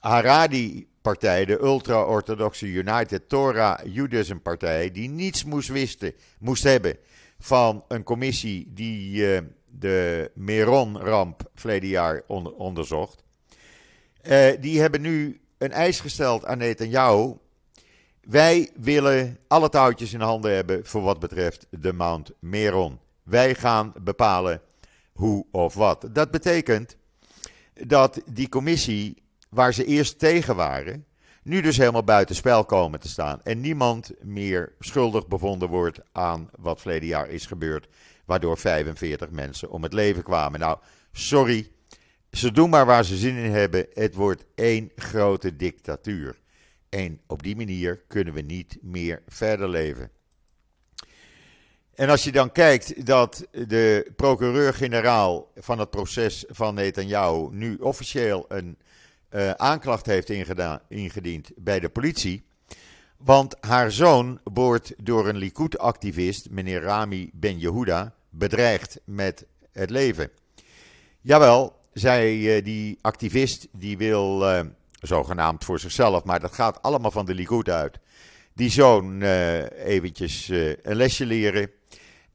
Haradi-partij, 0.00 1.44
de 1.44 1.60
ultra-orthodoxe 1.60 2.66
United 2.66 3.28
Torah 3.28 3.94
Judaism 3.94 4.36
partij, 4.36 4.90
die 4.90 5.08
niets 5.08 5.44
moest, 5.44 5.68
wisten, 5.68 6.14
moest 6.38 6.62
hebben 6.62 6.96
van 7.38 7.84
een 7.88 8.02
commissie 8.02 8.72
die 8.72 9.16
uh, 9.16 9.40
de 9.66 10.30
Meron-ramp 10.34 11.50
verleden 11.54 11.88
jaar 11.88 12.22
onderzocht. 12.56 13.22
Uh, 14.22 14.48
die 14.60 14.80
hebben 14.80 15.00
nu 15.00 15.38
een 15.64 15.72
eis 15.72 16.00
gesteld 16.00 16.44
aan 16.44 16.58
Netanyahu. 16.58 17.34
Wij 18.20 18.70
willen 18.74 19.38
alle 19.48 19.68
touwtjes 19.68 20.12
in 20.12 20.20
handen 20.20 20.54
hebben 20.54 20.86
voor 20.86 21.02
wat 21.02 21.18
betreft 21.18 21.66
de 21.70 21.92
Mount 21.92 22.30
Meron. 22.38 22.98
Wij 23.22 23.54
gaan 23.54 23.92
bepalen 24.02 24.60
hoe 25.12 25.46
of 25.50 25.74
wat. 25.74 26.08
Dat 26.12 26.30
betekent 26.30 26.96
dat 27.86 28.20
die 28.26 28.48
commissie, 28.48 29.22
waar 29.48 29.74
ze 29.74 29.84
eerst 29.84 30.18
tegen 30.18 30.56
waren, 30.56 31.06
nu 31.42 31.60
dus 31.60 31.76
helemaal 31.76 32.04
buitenspel 32.04 32.64
komen 32.64 33.00
te 33.00 33.08
staan. 33.08 33.40
En 33.42 33.60
niemand 33.60 34.12
meer 34.22 34.72
schuldig 34.78 35.26
bevonden 35.26 35.68
wordt 35.68 36.00
aan 36.12 36.50
wat 36.58 36.80
verleden 36.80 37.08
jaar 37.08 37.28
is 37.28 37.46
gebeurd. 37.46 37.88
Waardoor 38.24 38.58
45 38.58 39.30
mensen 39.30 39.70
om 39.70 39.82
het 39.82 39.92
leven 39.92 40.22
kwamen. 40.22 40.60
Nou, 40.60 40.78
sorry. 41.12 41.72
Ze 42.34 42.52
doen 42.52 42.70
maar 42.70 42.86
waar 42.86 43.04
ze 43.04 43.16
zin 43.16 43.36
in 43.36 43.50
hebben. 43.50 43.86
Het 43.92 44.14
wordt 44.14 44.44
één 44.54 44.90
grote 44.96 45.56
dictatuur. 45.56 46.40
En 46.88 47.20
op 47.26 47.42
die 47.42 47.56
manier 47.56 48.02
kunnen 48.08 48.34
we 48.34 48.40
niet 48.40 48.78
meer 48.82 49.22
verder 49.28 49.68
leven. 49.68 50.10
En 51.94 52.08
als 52.08 52.24
je 52.24 52.32
dan 52.32 52.52
kijkt 52.52 53.06
dat 53.06 53.46
de 53.50 54.12
procureur-generaal 54.16 55.50
van 55.56 55.78
het 55.78 55.90
proces 55.90 56.44
van 56.48 56.74
Netanyahu 56.74 57.48
nu 57.50 57.76
officieel 57.76 58.44
een 58.48 58.78
uh, 59.30 59.50
aanklacht 59.50 60.06
heeft 60.06 60.30
ingediend 60.88 61.50
bij 61.56 61.80
de 61.80 61.88
politie. 61.88 62.44
Want 63.16 63.56
haar 63.60 63.92
zoon 63.92 64.40
wordt 64.44 64.94
door 64.96 65.28
een 65.28 65.36
Likud-activist, 65.36 66.50
meneer 66.50 66.80
Rami 66.82 67.30
Ben 67.32 67.58
Yehuda, 67.58 68.14
bedreigd 68.30 69.00
met 69.04 69.46
het 69.72 69.90
leven. 69.90 70.30
Jawel, 71.20 71.82
zij, 71.94 72.36
uh, 72.36 72.64
die 72.64 72.98
activist 73.00 73.68
die 73.72 73.98
wil, 73.98 74.50
uh, 74.50 74.60
zogenaamd 75.00 75.64
voor 75.64 75.80
zichzelf, 75.80 76.24
maar 76.24 76.40
dat 76.40 76.54
gaat 76.54 76.82
allemaal 76.82 77.10
van 77.10 77.26
de 77.26 77.34
Likud 77.34 77.68
uit. 77.68 77.98
Die 78.54 78.70
zoon 78.70 79.22
eventjes 79.22 80.48
een 80.48 80.96
lesje 80.96 81.26
leren. 81.26 81.70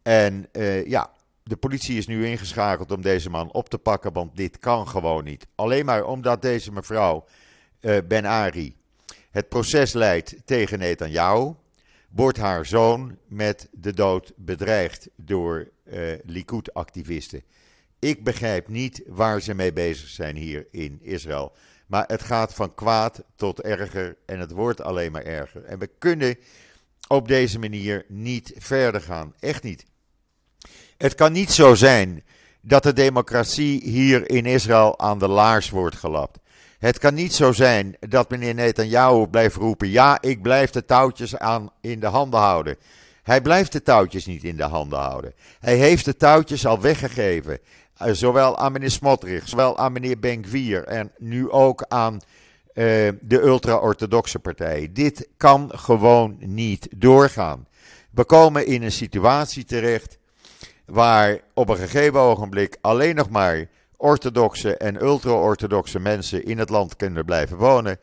En 0.01 0.49
ja, 0.85 1.11
de 1.43 1.55
politie 1.55 1.97
is 1.97 2.07
nu 2.07 2.27
ingeschakeld 2.27 2.91
om 2.91 3.01
deze 3.01 3.29
man 3.29 3.51
op 3.51 3.69
te 3.69 3.77
pakken, 3.77 4.13
want 4.13 4.35
dit 4.35 4.59
kan 4.59 4.87
gewoon 4.87 5.23
niet. 5.23 5.47
Alleen 5.55 5.85
maar 5.85 6.03
omdat 6.03 6.41
deze 6.41 6.71
mevrouw 6.71 7.25
uh, 7.81 7.97
Ben 8.07 8.25
Ari 8.25 8.75
het 9.31 9.49
proces 9.49 9.93
leidt 9.93 10.35
tegen 10.45 10.79
Netanyahu, 10.79 11.53
wordt 12.09 12.37
haar 12.37 12.65
zoon 12.65 13.17
met 13.27 13.69
de 13.71 13.93
dood 13.93 14.33
bedreigd 14.35 15.09
door 15.15 15.69
uh, 15.83 16.13
Likud-activisten. 16.23 17.43
Ik 17.99 18.23
begrijp 18.23 18.67
niet 18.67 19.01
waar 19.07 19.41
ze 19.41 19.53
mee 19.53 19.73
bezig 19.73 20.07
zijn 20.07 20.35
hier 20.35 20.67
in 20.71 20.99
Israël. 21.01 21.53
Maar 21.87 22.03
het 22.07 22.21
gaat 22.21 22.53
van 22.53 22.73
kwaad 22.73 23.23
tot 23.35 23.61
erger 23.61 24.17
en 24.25 24.39
het 24.39 24.51
wordt 24.51 24.81
alleen 24.81 25.11
maar 25.11 25.23
erger. 25.23 25.63
En 25.63 25.79
we 25.79 25.89
kunnen 25.97 26.37
op 27.07 27.27
deze 27.27 27.59
manier 27.59 28.05
niet 28.07 28.53
verder 28.57 29.01
gaan. 29.01 29.33
Echt 29.39 29.63
niet. 29.63 29.85
Het 30.97 31.15
kan 31.15 31.31
niet 31.31 31.51
zo 31.51 31.75
zijn 31.75 32.23
dat 32.61 32.83
de 32.83 32.93
democratie 32.93 33.81
hier 33.83 34.29
in 34.29 34.45
Israël 34.45 34.99
aan 34.99 35.19
de 35.19 35.27
laars 35.27 35.69
wordt 35.69 35.95
gelapt. 35.95 36.39
Het 36.79 36.97
kan 36.97 37.13
niet 37.13 37.33
zo 37.33 37.51
zijn 37.51 37.95
dat 37.99 38.29
meneer 38.29 38.53
Netanyahu 38.53 39.27
blijft 39.27 39.55
roepen: 39.55 39.89
ja, 39.89 40.21
ik 40.21 40.41
blijf 40.41 40.69
de 40.69 40.85
touwtjes 40.85 41.37
aan 41.37 41.71
in 41.81 41.99
de 41.99 42.07
handen 42.07 42.39
houden. 42.39 42.77
Hij 43.23 43.41
blijft 43.41 43.71
de 43.71 43.83
touwtjes 43.83 44.25
niet 44.25 44.43
in 44.43 44.57
de 44.57 44.63
handen 44.63 44.99
houden. 44.99 45.33
Hij 45.59 45.75
heeft 45.75 46.05
de 46.05 46.15
touwtjes 46.15 46.65
al 46.65 46.81
weggegeven. 46.81 47.59
Eh, 47.99 48.13
zowel 48.13 48.57
aan 48.57 48.71
meneer 48.71 48.91
Smotrich, 48.91 49.47
zowel 49.47 49.77
aan 49.77 49.91
meneer 49.91 50.19
Benkwier 50.19 50.83
en 50.83 51.11
nu 51.17 51.49
ook 51.49 51.85
aan 51.87 52.13
uh, 52.13 52.21
de 53.21 53.41
ultra-orthodoxe 53.41 54.39
partij. 54.39 54.89
Dit 54.93 55.27
kan 55.37 55.71
gewoon 55.75 56.37
niet 56.39 56.87
doorgaan. 56.95 57.67
We 58.11 58.23
komen 58.23 58.65
in 58.65 58.83
een 58.83 58.91
situatie 58.91 59.63
terecht 59.63 60.17
waar 60.85 61.39
op 61.53 61.69
een 61.69 61.77
gegeven 61.77 62.19
ogenblik 62.19 62.77
alleen 62.81 63.15
nog 63.15 63.29
maar 63.29 63.67
orthodoxe 63.97 64.77
en 64.77 65.03
ultra-orthodoxe 65.03 65.99
mensen 65.99 66.45
in 66.45 66.57
het 66.57 66.69
land 66.69 66.95
kunnen 66.95 67.25
blijven 67.25 67.57
wonen. 67.57 67.99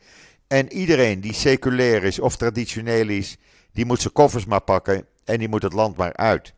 En 0.47 0.73
iedereen 0.73 1.21
die 1.21 1.33
seculair 1.33 2.03
is 2.03 2.19
of 2.19 2.35
traditioneel 2.35 3.09
is, 3.09 3.37
die 3.71 3.85
moet 3.85 4.01
zijn 4.01 4.13
koffers 4.13 4.45
maar 4.45 4.61
pakken 4.61 5.05
en 5.25 5.39
die 5.39 5.49
moet 5.49 5.63
het 5.63 5.73
land 5.73 5.97
maar 5.97 6.15
uit. 6.15 6.53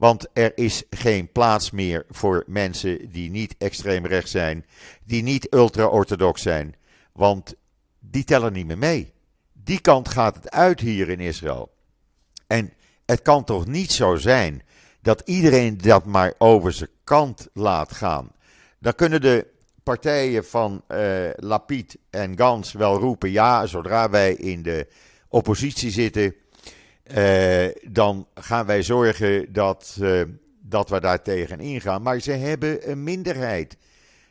Want 0.00 0.26
er 0.32 0.52
is 0.54 0.82
geen 0.90 1.32
plaats 1.32 1.70
meer 1.70 2.04
voor 2.10 2.44
mensen 2.46 3.10
die 3.10 3.30
niet 3.30 3.54
extreem 3.58 4.06
rechts 4.06 4.30
zijn, 4.30 4.66
die 5.04 5.22
niet 5.22 5.54
ultra-orthodox 5.54 6.42
zijn. 6.42 6.74
Want 7.12 7.54
die 7.98 8.24
tellen 8.24 8.52
niet 8.52 8.66
meer 8.66 8.78
mee. 8.78 9.12
Die 9.52 9.80
kant 9.80 10.08
gaat 10.08 10.34
het 10.34 10.50
uit 10.50 10.80
hier 10.80 11.08
in 11.08 11.20
Israël. 11.20 11.72
En 12.46 12.72
het 13.06 13.22
kan 13.22 13.44
toch 13.44 13.66
niet 13.66 13.92
zo 13.92 14.16
zijn 14.16 14.62
dat 15.02 15.22
iedereen 15.24 15.78
dat 15.78 16.04
maar 16.04 16.34
over 16.38 16.72
zijn 16.72 16.90
kant 17.04 17.48
laat 17.52 17.92
gaan. 17.92 18.32
Dan 18.78 18.94
kunnen 18.94 19.20
de 19.20 19.46
partijen 19.82 20.44
van 20.44 20.82
uh, 20.88 21.28
Lapid 21.36 21.98
en 22.10 22.38
Gans 22.38 22.72
wel 22.72 22.98
roepen: 22.98 23.30
ja, 23.30 23.66
zodra 23.66 24.10
wij 24.10 24.34
in 24.34 24.62
de 24.62 24.86
oppositie 25.28 25.90
zitten, 25.90 26.34
uh, 27.16 27.66
dan 27.88 28.26
gaan 28.34 28.66
wij 28.66 28.82
zorgen 28.82 29.52
dat, 29.52 29.96
uh, 30.00 30.22
dat 30.60 30.88
we 30.88 31.00
daar 31.00 31.22
tegen 31.22 31.60
ingaan. 31.60 32.02
Maar 32.02 32.20
ze 32.20 32.32
hebben 32.32 32.90
een 32.90 33.02
minderheid. 33.02 33.76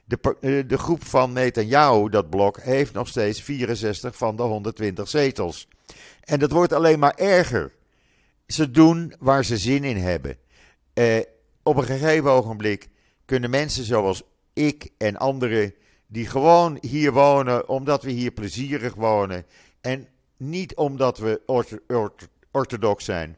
De, 0.06 0.64
de 0.68 0.78
groep 0.78 1.06
van 1.06 1.34
Netanyahu, 1.34 2.10
dat 2.10 2.30
blok, 2.30 2.62
heeft 2.62 2.94
nog 2.94 3.08
steeds 3.08 3.42
64 3.42 4.18
van 4.18 4.36
de 4.36 4.44
120 4.44 5.10
zetels. 5.10 5.68
En 6.24 6.40
dat 6.40 6.52
wordt 6.52 6.74
alleen 6.74 7.00
maar 7.00 7.16
erger. 7.16 7.72
Ze 8.48 8.72
doen 8.72 9.14
waar 9.20 9.46
ze 9.46 9.58
zin 9.58 9.84
in 9.84 9.98
hebben. 9.98 10.38
Eh, 10.94 11.20
op 11.64 11.78
een 11.78 11.84
gegeven 11.84 12.32
ogenblik 12.32 12.88
kunnen 13.26 13.50
mensen 13.50 13.84
zoals 13.84 14.24
ik 14.54 14.90
en 14.98 15.18
anderen, 15.18 15.74
die 16.08 16.26
gewoon 16.26 16.78
hier 16.82 17.12
wonen 17.12 17.70
omdat 17.70 18.04
we 18.04 18.12
hier 18.12 18.32
plezierig 18.32 18.94
wonen 18.94 19.46
en 19.82 20.08
niet 20.38 20.76
omdat 20.76 21.18
we 21.18 21.42
orthodox 22.52 23.06
zijn, 23.06 23.38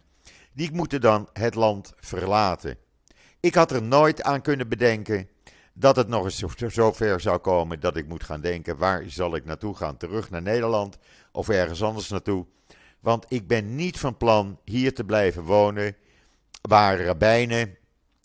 die 0.53 0.71
moeten 0.71 1.01
dan 1.01 1.29
het 1.33 1.55
land 1.55 1.93
verlaten. 1.99 2.77
Ik 3.39 3.55
had 3.55 3.71
er 3.71 3.81
nooit 3.81 4.23
aan 4.23 4.41
kunnen 4.41 4.67
bedenken 4.67 5.29
dat 5.73 5.95
het 5.95 6.07
nog 6.07 6.23
eens 6.23 6.43
zo 6.73 6.91
ver 6.91 7.19
zou 7.19 7.37
komen 7.37 7.79
dat 7.79 7.95
ik 7.95 8.07
moet 8.07 8.23
gaan 8.23 8.41
denken: 8.41 8.77
waar 8.77 9.03
zal 9.07 9.35
ik 9.35 9.45
naartoe 9.45 9.75
gaan? 9.75 9.97
Terug 9.97 10.29
naar 10.29 10.41
Nederland 10.41 10.97
of 11.31 11.49
ergens 11.49 11.83
anders 11.83 12.09
naartoe? 12.09 12.45
Want 12.99 13.25
ik 13.27 13.47
ben 13.47 13.75
niet 13.75 13.99
van 13.99 14.17
plan 14.17 14.59
hier 14.65 14.93
te 14.93 15.03
blijven 15.03 15.43
wonen 15.43 15.95
waar 16.61 17.01
rabbijnen 17.05 17.77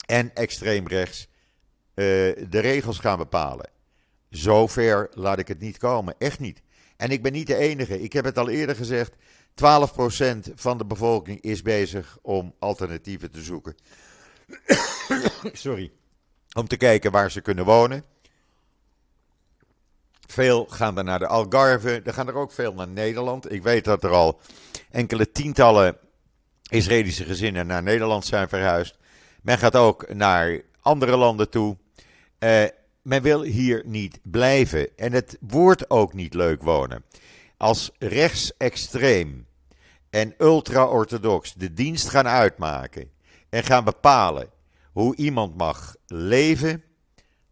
en 0.07 0.35
extreemrechts 0.35 1.29
uh, 1.95 2.05
de 2.49 2.59
regels 2.59 2.99
gaan 2.99 3.19
bepalen. 3.19 3.71
Zover 4.31 5.09
laat 5.13 5.39
ik 5.39 5.49
het 5.49 5.61
niet 5.61 5.79
komen, 5.79 6.15
echt 6.19 6.39
niet. 6.39 6.63
En 6.97 7.11
ik 7.11 7.23
ben 7.23 7.33
niet 7.33 7.47
de 7.47 7.57
enige. 7.57 8.03
Ik 8.03 8.13
heb 8.13 8.25
het 8.25 8.39
al 8.39 8.49
eerder 8.49 8.77
gezegd. 8.77 9.15
12% 9.63 10.55
van 10.55 10.79
de 10.79 10.85
bevolking 10.85 11.41
is 11.41 11.63
bezig 11.63 12.19
om 12.23 12.55
alternatieven 12.59 13.31
te 13.31 13.43
zoeken. 13.43 13.75
Sorry. 15.53 15.93
Om 16.53 16.69
te 16.69 16.77
kijken 16.77 17.11
waar 17.11 17.31
ze 17.31 17.41
kunnen 17.41 17.65
wonen. 17.65 18.05
Veel 20.27 20.67
gaan 20.67 20.99
er 20.99 21.05
naar 21.05 21.19
de 21.19 21.27
Algarve. 21.27 22.01
Er 22.05 22.13
gaan 22.13 22.29
er 22.29 22.35
ook 22.35 22.53
veel 22.53 22.75
naar 22.75 22.89
Nederland. 22.89 23.53
Ik 23.53 23.63
weet 23.63 23.85
dat 23.85 24.05
er 24.05 24.11
al 24.11 24.41
enkele 24.91 25.33
tientallen 25.33 25.99
Israëlische 26.69 27.25
gezinnen 27.25 27.67
naar 27.67 27.83
Nederland 27.83 28.25
zijn 28.25 28.49
verhuisd. 28.49 28.99
Men 29.43 29.59
gaat 29.59 29.77
ook 29.77 30.15
naar 30.15 30.61
andere 30.81 31.17
landen 31.17 31.51
toe. 31.51 31.77
Uh, 32.39 32.65
men 33.03 33.23
wil 33.23 33.43
hier 33.43 33.83
niet 33.85 34.19
blijven. 34.23 34.97
En 34.97 35.13
het 35.13 35.37
wordt 35.41 35.91
ook 35.91 36.13
niet 36.13 36.35
leuk 36.35 36.63
wonen. 36.63 37.05
Als 37.57 37.91
rechtsextreem 37.99 39.46
en 40.17 40.35
ultra-orthodox 40.39 41.55
de 41.55 41.73
dienst 41.73 42.09
gaan 42.09 42.27
uitmaken 42.27 43.11
en 43.49 43.63
gaan 43.65 43.85
bepalen 43.85 44.49
hoe 44.93 45.17
iemand 45.17 45.57
mag 45.57 45.95
leven. 46.07 46.83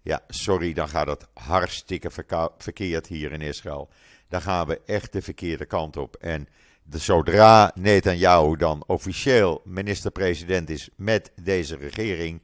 Ja, 0.02 0.20
sorry, 0.28 0.72
dan 0.72 0.88
gaat 0.88 1.06
het 1.06 1.26
hartstikke 1.34 2.10
verkeerd 2.58 3.06
hier 3.06 3.32
in 3.32 3.40
Israël. 3.40 3.88
Dan 4.28 4.42
gaan 4.42 4.66
we 4.66 4.80
echt 4.86 5.12
de 5.12 5.22
verkeerde 5.22 5.64
kant 5.64 5.96
op. 5.96 6.16
En 6.16 6.48
zodra 6.90 7.72
Netanyahu 7.74 8.56
dan 8.56 8.84
officieel 8.86 9.60
minister-president 9.64 10.70
is 10.70 10.88
met 10.96 11.32
deze 11.42 11.76
regering, 11.76 12.42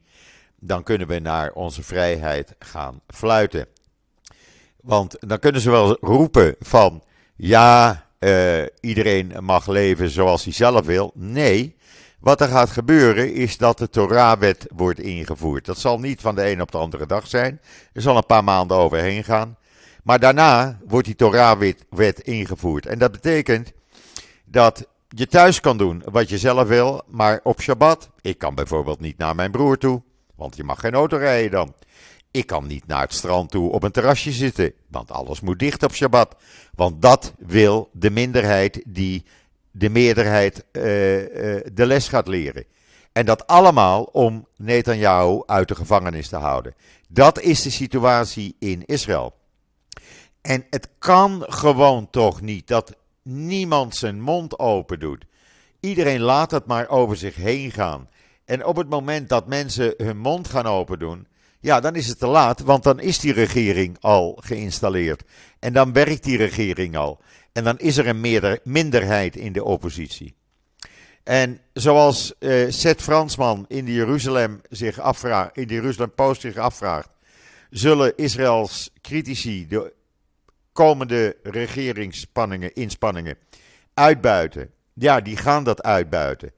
dan 0.59 0.83
kunnen 0.83 1.07
we 1.07 1.19
naar 1.19 1.51
onze 1.51 1.83
vrijheid 1.83 2.55
gaan 2.59 3.01
fluiten. 3.07 3.67
Want 4.81 5.15
dan 5.19 5.39
kunnen 5.39 5.61
ze 5.61 5.71
wel 5.71 5.97
roepen 6.01 6.55
van 6.59 7.03
ja, 7.35 8.10
uh, 8.23 8.65
iedereen 8.79 9.33
mag 9.39 9.67
leven 9.67 10.09
zoals 10.09 10.43
hij 10.43 10.53
zelf 10.53 10.85
wil. 10.85 11.11
Nee, 11.15 11.75
wat 12.19 12.41
er 12.41 12.47
gaat 12.47 12.69
gebeuren 12.69 13.33
is 13.33 13.57
dat 13.57 13.77
de 13.77 13.89
Torah-wet 13.89 14.67
wordt 14.75 14.99
ingevoerd. 14.99 15.65
Dat 15.65 15.77
zal 15.77 15.99
niet 15.99 16.21
van 16.21 16.35
de 16.35 16.49
een 16.51 16.61
op 16.61 16.71
de 16.71 16.77
andere 16.77 17.05
dag 17.05 17.27
zijn. 17.27 17.61
Er 17.93 18.01
zal 18.01 18.17
een 18.17 18.25
paar 18.25 18.43
maanden 18.43 18.77
overheen 18.77 19.23
gaan. 19.23 19.57
Maar 20.03 20.19
daarna 20.19 20.79
wordt 20.87 21.05
die 21.05 21.15
Torah-wet 21.15 22.19
ingevoerd. 22.19 22.85
En 22.85 22.99
dat 22.99 23.11
betekent 23.11 23.71
dat 24.45 24.87
je 25.07 25.27
thuis 25.27 25.59
kan 25.59 25.77
doen 25.77 26.03
wat 26.05 26.29
je 26.29 26.37
zelf 26.37 26.67
wil, 26.67 27.01
maar 27.07 27.39
op 27.43 27.61
Shabbat, 27.61 28.09
ik 28.21 28.37
kan 28.37 28.55
bijvoorbeeld 28.55 28.99
niet 28.99 29.17
naar 29.17 29.35
mijn 29.35 29.51
broer 29.51 29.77
toe, 29.77 30.01
want 30.35 30.55
je 30.55 30.63
mag 30.63 30.79
geen 30.79 30.93
auto 30.93 31.17
rijden 31.17 31.51
dan. 31.51 31.73
Ik 32.31 32.45
kan 32.45 32.67
niet 32.67 32.87
naar 32.87 33.01
het 33.01 33.13
strand 33.13 33.51
toe 33.51 33.71
op 33.71 33.83
een 33.83 33.91
terrasje 33.91 34.31
zitten, 34.31 34.73
want 34.87 35.11
alles 35.11 35.39
moet 35.41 35.59
dicht 35.59 35.83
op 35.83 35.93
Shabbat. 35.93 36.35
Want 36.75 37.01
dat 37.01 37.33
wil 37.37 37.89
de 37.93 38.09
minderheid 38.09 38.81
die 38.85 39.25
de 39.71 39.89
meerderheid 39.89 40.65
uh, 40.71 40.83
uh, 40.83 41.61
de 41.73 41.85
les 41.85 42.07
gaat 42.07 42.27
leren. 42.27 42.65
En 43.11 43.25
dat 43.25 43.47
allemaal 43.47 44.03
om 44.03 44.47
Netanyahu 44.57 45.43
uit 45.45 45.67
de 45.67 45.75
gevangenis 45.75 46.27
te 46.27 46.35
houden. 46.35 46.75
Dat 47.07 47.39
is 47.39 47.61
de 47.61 47.69
situatie 47.69 48.55
in 48.59 48.85
Israël. 48.85 49.33
En 50.41 50.65
het 50.69 50.89
kan 50.99 51.43
gewoon 51.47 52.09
toch 52.09 52.41
niet 52.41 52.67
dat 52.67 52.95
niemand 53.21 53.95
zijn 53.95 54.21
mond 54.21 54.59
open 54.59 54.99
doet. 54.99 55.25
Iedereen 55.79 56.19
laat 56.19 56.51
het 56.51 56.65
maar 56.65 56.89
over 56.89 57.17
zich 57.17 57.35
heen 57.35 57.71
gaan. 57.71 58.09
En 58.45 58.65
op 58.65 58.75
het 58.75 58.89
moment 58.89 59.29
dat 59.29 59.47
mensen 59.47 59.93
hun 59.97 60.17
mond 60.17 60.47
gaan 60.47 60.65
open 60.65 60.99
doen, 60.99 61.27
ja, 61.61 61.79
dan 61.79 61.95
is 61.95 62.07
het 62.07 62.19
te 62.19 62.27
laat, 62.27 62.59
want 62.59 62.83
dan 62.83 62.99
is 62.99 63.19
die 63.19 63.33
regering 63.33 63.97
al 63.99 64.37
geïnstalleerd. 64.43 65.23
En 65.59 65.73
dan 65.73 65.93
werkt 65.93 66.23
die 66.23 66.37
regering 66.37 66.97
al. 66.97 67.21
En 67.51 67.63
dan 67.63 67.77
is 67.77 67.97
er 67.97 68.07
een 68.07 68.59
minderheid 68.63 69.35
in 69.35 69.53
de 69.53 69.63
oppositie. 69.63 70.35
En 71.23 71.59
zoals 71.73 72.33
uh, 72.39 72.71
Seth 72.71 73.01
Fransman 73.01 73.65
in 73.67 73.85
de 73.85 73.93
Jeruzalem, 73.93 74.61
zich 74.69 74.99
afvraagt, 74.99 75.57
in 75.57 75.67
de 75.67 75.73
Jeruzalem 75.73 76.13
Post 76.13 76.41
zich 76.41 76.57
afvraagt, 76.57 77.09
zullen 77.69 78.17
Israëls 78.17 78.89
critici 79.01 79.67
de 79.67 79.93
komende 80.71 81.37
regeringsspanningen, 81.43 82.73
inspanningen 82.73 83.37
uitbuiten? 83.93 84.71
Ja, 84.93 85.21
die 85.21 85.37
gaan 85.37 85.63
dat 85.63 85.83
uitbuiten. 85.83 86.51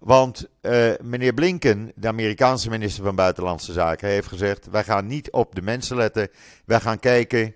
Want 0.00 0.48
uh, 0.62 0.92
meneer 1.02 1.34
Blinken, 1.34 1.92
de 1.94 2.08
Amerikaanse 2.08 2.70
minister 2.70 3.04
van 3.04 3.14
Buitenlandse 3.14 3.72
Zaken, 3.72 4.08
heeft 4.08 4.28
gezegd: 4.28 4.66
wij 4.70 4.84
gaan 4.84 5.06
niet 5.06 5.30
op 5.30 5.54
de 5.54 5.62
mensen 5.62 5.96
letten. 5.96 6.28
Wij 6.64 6.80
gaan 6.80 6.98
kijken 6.98 7.54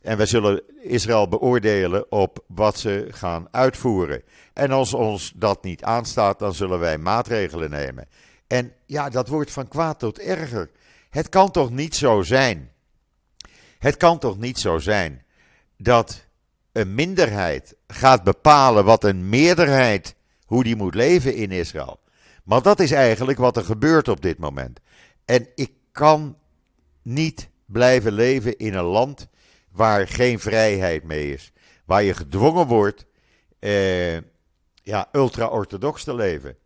en 0.00 0.16
wij 0.16 0.26
zullen 0.26 0.62
Israël 0.82 1.28
beoordelen 1.28 2.12
op 2.12 2.44
wat 2.46 2.78
ze 2.78 3.06
gaan 3.10 3.48
uitvoeren. 3.50 4.22
En 4.52 4.70
als 4.70 4.94
ons 4.94 5.32
dat 5.36 5.62
niet 5.62 5.82
aanstaat, 5.82 6.38
dan 6.38 6.54
zullen 6.54 6.78
wij 6.78 6.98
maatregelen 6.98 7.70
nemen. 7.70 8.08
En 8.46 8.72
ja, 8.86 9.08
dat 9.08 9.28
wordt 9.28 9.50
van 9.50 9.68
kwaad 9.68 9.98
tot 9.98 10.18
erger. 10.18 10.70
Het 11.10 11.28
kan 11.28 11.50
toch 11.50 11.70
niet 11.70 11.94
zo 11.96 12.22
zijn. 12.22 12.70
Het 13.78 13.96
kan 13.96 14.18
toch 14.18 14.38
niet 14.38 14.58
zo 14.58 14.78
zijn 14.78 15.24
dat 15.76 16.26
een 16.72 16.94
minderheid 16.94 17.74
gaat 17.86 18.22
bepalen 18.22 18.84
wat 18.84 19.04
een 19.04 19.28
meerderheid 19.28 20.14
hoe 20.52 20.64
die 20.64 20.76
moet 20.76 20.94
leven 20.94 21.34
in 21.34 21.50
Israël. 21.50 22.00
Maar 22.44 22.62
dat 22.62 22.80
is 22.80 22.90
eigenlijk 22.90 23.38
wat 23.38 23.56
er 23.56 23.64
gebeurt 23.64 24.08
op 24.08 24.20
dit 24.20 24.38
moment. 24.38 24.80
En 25.24 25.48
ik 25.54 25.72
kan 25.92 26.38
niet 27.02 27.48
blijven 27.66 28.12
leven 28.12 28.58
in 28.58 28.74
een 28.74 28.84
land 28.84 29.28
waar 29.70 30.08
geen 30.08 30.40
vrijheid 30.40 31.04
mee 31.04 31.32
is. 31.32 31.52
Waar 31.84 32.02
je 32.02 32.14
gedwongen 32.14 32.66
wordt 32.66 33.06
eh, 33.58 34.16
ja, 34.82 35.08
ultra-orthodox 35.12 36.04
te 36.04 36.14
leven. 36.14 36.56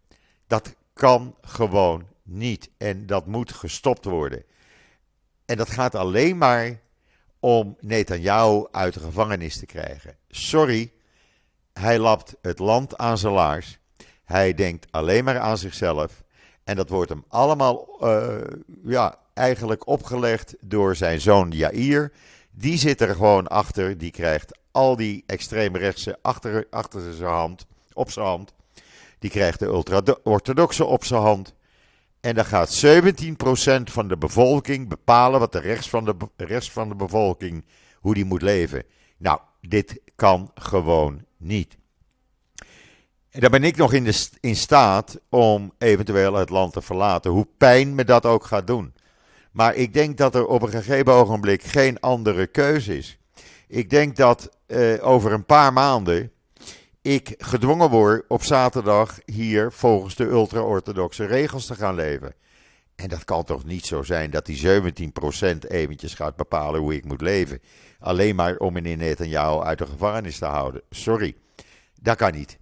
Dat 0.47 0.75
kan 0.93 1.37
gewoon 1.41 2.07
niet. 2.23 2.71
En 2.77 3.07
dat 3.07 3.27
moet 3.27 3.53
gestopt 3.53 4.05
worden. 4.05 4.45
En 5.45 5.57
dat 5.57 5.71
gaat 5.71 5.95
alleen 5.95 6.39
maar 6.39 6.81
om 7.41 7.77
Netanyahu 7.81 8.67
uit 8.71 8.95
de 8.95 9.01
gevangenis 9.01 9.59
te 9.59 9.67
krijgen. 9.67 10.17
Sorry, 10.29 10.93
hij 11.79 11.99
lapt 11.99 12.37
het 12.43 12.59
land 12.59 12.97
aan 12.97 13.19
zijn 13.19 13.33
laars. 13.33 13.79
Hij 14.25 14.55
denkt 14.55 14.87
alleen 14.91 15.25
maar 15.25 15.39
aan 15.39 15.59
zichzelf. 15.59 16.23
En 16.65 16.77
dat 16.77 16.89
wordt 16.89 17.11
hem 17.11 17.25
allemaal 17.29 17.99
uh, 18.01 18.37
ja, 18.85 19.19
eigenlijk 19.35 19.87
opgelegd 19.87 20.55
door 20.61 20.97
zijn 20.97 21.21
zoon 21.21 21.51
Jair. 21.51 22.13
Die 22.51 22.79
zit 22.79 23.01
er 23.01 23.15
gewoon 23.15 23.47
achter. 23.47 23.99
Die 23.99 24.11
krijgt 24.11 24.59
al 24.71 24.97
die 24.97 25.25
extreemrechtse 25.27 26.19
achter, 26.23 26.67
achter 26.71 27.15
zijn 27.15 27.31
hand, 27.31 27.67
op 27.93 28.11
zijn 28.11 28.27
hand. 28.27 28.55
Die 29.19 29.31
krijgt 29.31 29.59
de 29.59 29.67
ultra-orthodoxe 29.67 30.85
op 30.85 31.05
zijn 31.05 31.23
hand. 31.23 31.55
En 32.21 32.35
dan 32.35 32.45
gaat 32.45 32.85
17% 32.87 33.83
van 33.83 34.09
de 34.09 34.17
bevolking 34.17 34.89
bepalen 34.89 35.41
wat 35.41 35.53
de 35.53 35.61
rest 35.61 35.89
van 35.89 36.05
de, 36.05 36.15
rest 36.37 36.73
van 36.73 36.89
de 36.89 36.95
bevolking, 36.95 37.65
hoe 38.01 38.15
die 38.15 38.25
moet 38.25 38.43
leven. 38.43 38.85
Nou, 39.17 39.41
dit 39.61 40.01
kan 40.15 40.51
gewoon 40.55 41.26
niet. 41.37 41.77
En 43.31 43.41
dan 43.41 43.51
ben 43.51 43.65
ik 43.65 43.77
nog 43.77 43.93
in, 44.41 44.57
staat 44.57 45.19
om 45.29 45.73
eventueel 45.79 46.35
het 46.35 46.51
land 46.51 46.73
te 46.73 46.83
verlaten, 46.83 47.31
hoe 47.31 47.47
pijn 47.57 47.95
me 47.95 48.05
dat 48.05 48.27
ook 48.27 48.45
gaat 48.45 48.67
doen. 48.67 48.95
Maar 49.51 49.75
ik 49.75 49.95
denk 49.95 50.17
dat 50.17 50.35
er 50.35 50.47
op 50.47 50.63
een 50.63 50.69
gegeven 50.69 51.13
ogenblik 51.13 51.63
geen 51.63 52.01
andere 52.01 52.47
keuze 52.47 52.97
is. 52.97 53.19
Ik 53.69 53.91
denk 53.91 54.17
dat 54.17 54.49
uh, 54.67 55.07
over 55.07 55.33
een 55.33 55.45
paar 55.45 55.73
maanden 55.73 56.31
ik 57.03 57.35
gedwongen 57.39 57.91
word 57.91 58.25
op 58.29 58.43
zaterdag 58.43 59.19
hier 59.25 59.73
volgens 59.73 60.15
de 60.15 60.25
ultra-orthodoxe 60.25 61.25
regels 61.25 61.67
te 61.67 61.75
gaan 61.75 61.95
leven. 61.95 62.35
En 62.97 63.09
dat 63.09 63.25
kan 63.25 63.45
toch 63.45 63.65
niet 63.65 63.87
zo 63.87 64.03
zijn 64.03 64.31
dat 64.31 64.47
die 64.47 64.83
17% 64.83 65.59
eventjes 65.69 66.15
gaat 66.15 66.37
bepalen 66.37 66.81
hoe 66.81 66.95
ik 66.95 67.05
moet 67.05 67.21
leven. 67.21 67.61
Alleen 67.99 68.35
maar 68.35 68.57
om 68.57 68.73
meneer 68.73 68.97
Netanyahu 68.97 69.61
uit 69.61 69.79
de 69.79 69.87
gevangenis 69.87 70.39
te 70.39 70.45
houden. 70.45 70.83
Sorry, 70.91 71.37
dat 72.01 72.17
kan 72.17 72.33
niet. 72.33 72.59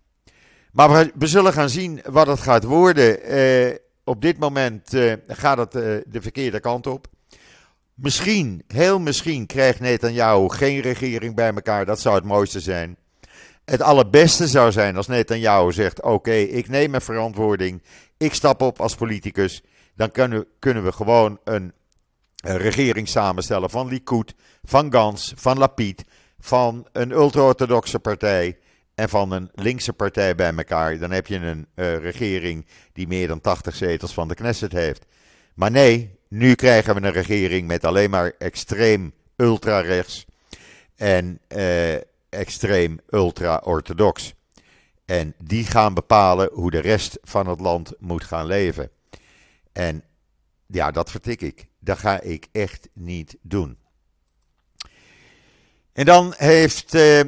Maar 0.73 1.11
we, 1.15 1.27
zullen 1.27 1.53
gaan 1.53 1.69
zien 1.69 2.01
wat 2.05 2.27
het 2.27 2.41
gaat 2.41 2.65
worden. 2.65 3.23
Eh, 3.23 3.75
op 4.05 4.23
dit 4.23 4.39
moment 4.39 4.95
uh, 4.95 5.13
gaat 5.27 5.59
het 5.59 5.75
uh, 5.75 5.83
de 6.07 6.23
verkeerde 6.23 6.61
kant 6.61 6.87
op. 6.87 7.07
Misschien, 7.95 8.63
heel 8.67 9.01
misschien, 9.01 9.47
krijgt 9.47 9.81
Netanyahu 9.81 10.49
geen 10.49 10.81
regering 10.81 11.35
bij 11.35 11.53
elkaar. 11.55 11.87
Dat 11.87 12.01
zou 12.01 12.15
het 12.15 12.25
mooiste 12.25 12.61
zijn. 12.61 12.97
Het 13.65 13.83
allerbeste 13.83 14.47
zou 14.49 14.73
zijn 14.73 14.97
als 14.97 15.07
Netanyahu 15.07 15.73
zegt: 15.73 16.03
Oké, 16.03 16.35
ik 16.35 16.69
neem 16.69 16.91
mijn 16.91 17.03
verantwoording. 17.03 17.83
Ik 18.17 18.35
stap 18.35 18.63
op 18.63 18.81
als 18.81 18.95
politicus. 18.95 19.63
Dan 19.97 20.11
kunnen, 20.59 20.85
we 20.85 20.93
gewoon 20.93 21.39
een, 21.45 21.73
regering 22.47 23.09
samenstellen 23.09 23.71
van 23.71 23.89
Likud, 23.89 24.35
van 24.63 24.93
Gans, 24.93 25.33
van 25.37 25.59
Lapid, 25.59 26.05
van 26.39 26.87
een 26.93 27.11
ultra-orthodoxe 27.11 27.99
partij 27.99 28.59
en 28.95 29.09
van 29.09 29.33
een 29.33 29.51
linkse 29.55 29.93
partij 29.93 30.35
bij 30.35 30.55
elkaar. 30.57 30.99
Dan 30.99 31.11
heb 31.11 31.27
je 31.27 31.37
een 31.37 31.67
uh, 31.75 31.97
regering 31.97 32.67
die 32.93 33.07
meer 33.07 33.29
dan 33.29 33.41
80 33.41 33.75
zetels 33.75 34.15
van 34.15 34.29
de 34.29 34.35
Knesset 34.35 34.73
heeft. 34.73 35.07
Maar 35.55 35.71
nee, 35.71 36.19
nu 36.29 36.55
krijgen 36.55 36.95
we 36.95 37.03
een 37.03 37.13
regering 37.13 37.67
met 37.67 37.85
alleen 37.85 38.11
maar 38.11 38.33
extreem 38.39 39.13
ultra-rechts 39.37 40.25
en 40.97 41.41
uh, 41.49 41.95
extreem 42.29 42.99
ultra-orthodox. 43.11 44.35
En 45.05 45.35
die 45.39 45.65
gaan 45.65 45.95
bepalen 45.95 46.51
hoe 46.53 46.71
de 46.71 46.79
rest 46.79 47.19
van 47.23 47.47
het 47.47 47.61
land 47.61 47.93
moet 47.99 48.25
gaan 48.25 48.47
leven. 48.47 48.91
En 49.75 50.05
ja, 50.67 50.91
dat 50.91 51.11
vertik 51.11 51.41
ik. 51.41 51.67
Dat 51.79 51.99
ga 51.99 52.21
ik 52.21 52.47
echt 52.53 52.89
niet 52.93 53.37
doen. 53.43 53.79
En 55.93 56.05
dan 56.05 56.35
heeft 56.37 56.95
uh, 56.95 57.21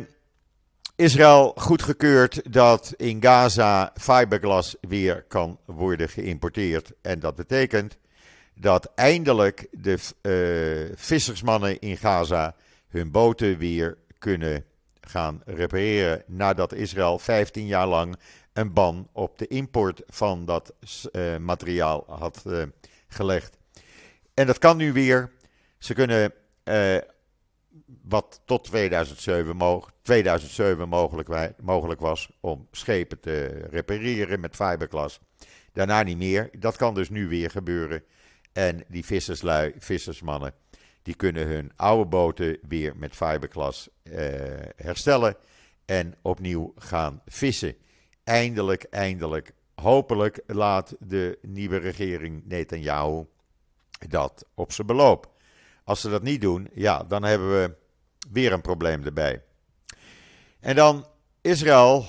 Israël 0.96 1.52
goedgekeurd 1.56 2.52
dat 2.52 2.94
in 2.96 3.22
Gaza 3.22 3.92
fiberglas 3.94 4.76
weer 4.80 5.22
kan 5.28 5.58
worden 5.64 6.08
geïmporteerd. 6.08 6.92
En 7.02 7.20
dat 7.20 7.34
betekent 7.34 7.96
dat 8.54 8.92
eindelijk 8.94 9.66
de 9.70 9.98
uh, 10.22 10.96
vissersmannen 10.96 11.78
in 11.80 11.96
Gaza 11.96 12.54
hun 12.88 13.10
boten 13.10 13.58
weer 13.58 13.98
kunnen 14.18 14.64
gaan 15.00 15.42
repareren. 15.44 16.22
Nadat 16.26 16.72
Israël 16.72 17.18
15 17.18 17.66
jaar 17.66 17.86
lang 17.86 18.16
een 18.56 18.72
ban 18.72 19.08
op 19.12 19.38
de 19.38 19.46
import 19.46 20.02
van 20.06 20.44
dat 20.44 20.74
uh, 21.12 21.36
materiaal 21.36 22.04
had 22.08 22.42
uh, 22.46 22.62
gelegd. 23.08 23.58
En 24.34 24.46
dat 24.46 24.58
kan 24.58 24.76
nu 24.76 24.92
weer. 24.92 25.32
Ze 25.78 25.94
kunnen 25.94 26.32
uh, 26.64 26.96
wat 28.02 28.40
tot 28.44 28.64
2007, 28.64 29.56
mo 29.56 29.84
2007 30.02 30.88
mogelijk, 30.88 31.54
mogelijk, 31.62 32.00
was 32.00 32.30
om 32.40 32.68
schepen 32.70 33.20
te 33.20 33.66
repareren 33.70 34.40
met 34.40 34.56
fiberglas. 34.56 35.20
Daarna 35.72 36.02
niet 36.02 36.18
meer. 36.18 36.50
Dat 36.58 36.76
kan 36.76 36.94
dus 36.94 37.10
nu 37.10 37.28
weer 37.28 37.50
gebeuren. 37.50 38.02
En 38.52 38.84
die 38.88 39.04
visserslui, 39.04 39.72
vissersmannen, 39.78 40.54
die 41.02 41.14
kunnen 41.14 41.46
hun 41.46 41.72
oude 41.76 42.08
boten 42.08 42.58
weer 42.68 42.96
met 42.96 43.16
fiberglas 43.16 43.88
herstellen 44.76 45.36
en 45.84 46.14
opnieuw 46.22 46.72
gaan 46.76 47.22
vissen. 47.26 47.76
Eindelijk, 48.26 48.82
eindelijk, 48.82 49.52
hopelijk 49.74 50.42
laat 50.46 50.96
de 50.98 51.38
nieuwe 51.42 51.76
regering 51.76 52.42
Netanyahu 52.44 53.24
dat 54.08 54.46
op 54.54 54.72
zijn 54.72 54.86
beloop. 54.86 55.30
Als 55.84 56.00
ze 56.00 56.10
dat 56.10 56.22
niet 56.22 56.40
doen, 56.40 56.68
ja, 56.74 57.04
dan 57.04 57.22
hebben 57.22 57.50
we 57.50 57.74
weer 58.30 58.52
een 58.52 58.60
probleem 58.60 59.04
erbij. 59.04 59.42
En 60.60 60.74
dan 60.74 61.06
Israël. 61.40 62.06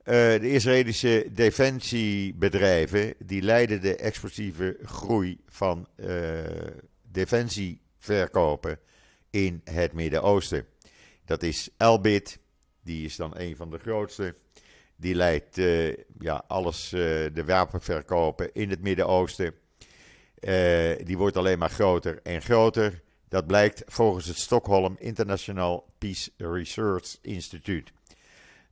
Uh, 0.00 0.14
de 0.14 0.50
Israëlische 0.50 1.26
defensiebedrijven 1.32 3.14
die 3.18 3.42
leiden 3.42 3.80
de 3.80 3.96
explosieve 3.96 4.78
groei 4.84 5.40
van 5.46 5.88
uh, 5.96 6.08
defensieverkopen 7.02 8.78
in 9.30 9.60
het 9.64 9.92
Midden-Oosten. 9.92 10.66
Dat 11.24 11.42
is 11.42 11.68
Elbit, 11.76 12.38
die 12.82 13.04
is 13.04 13.16
dan 13.16 13.32
een 13.36 13.56
van 13.56 13.70
de 13.70 13.78
grootste. 13.78 14.34
Die 15.00 15.14
leidt 15.14 15.58
uh, 15.58 15.96
ja, 16.18 16.44
alles, 16.46 16.88
de 16.88 17.42
wapenverkopen 17.46 18.52
in 18.52 18.70
het 18.70 18.82
Midden-Oosten. 18.82 19.54
die 21.04 21.18
wordt 21.18 21.36
alleen 21.36 21.58
maar 21.58 21.70
groter 21.70 22.20
en 22.22 22.42
groter. 22.42 23.02
Dat 23.28 23.46
blijkt 23.46 23.82
volgens 23.86 24.26
het 24.26 24.38
Stockholm 24.38 24.96
International 24.98 25.92
Peace 25.98 26.30
Research 26.36 27.16
Institute. 27.22 27.92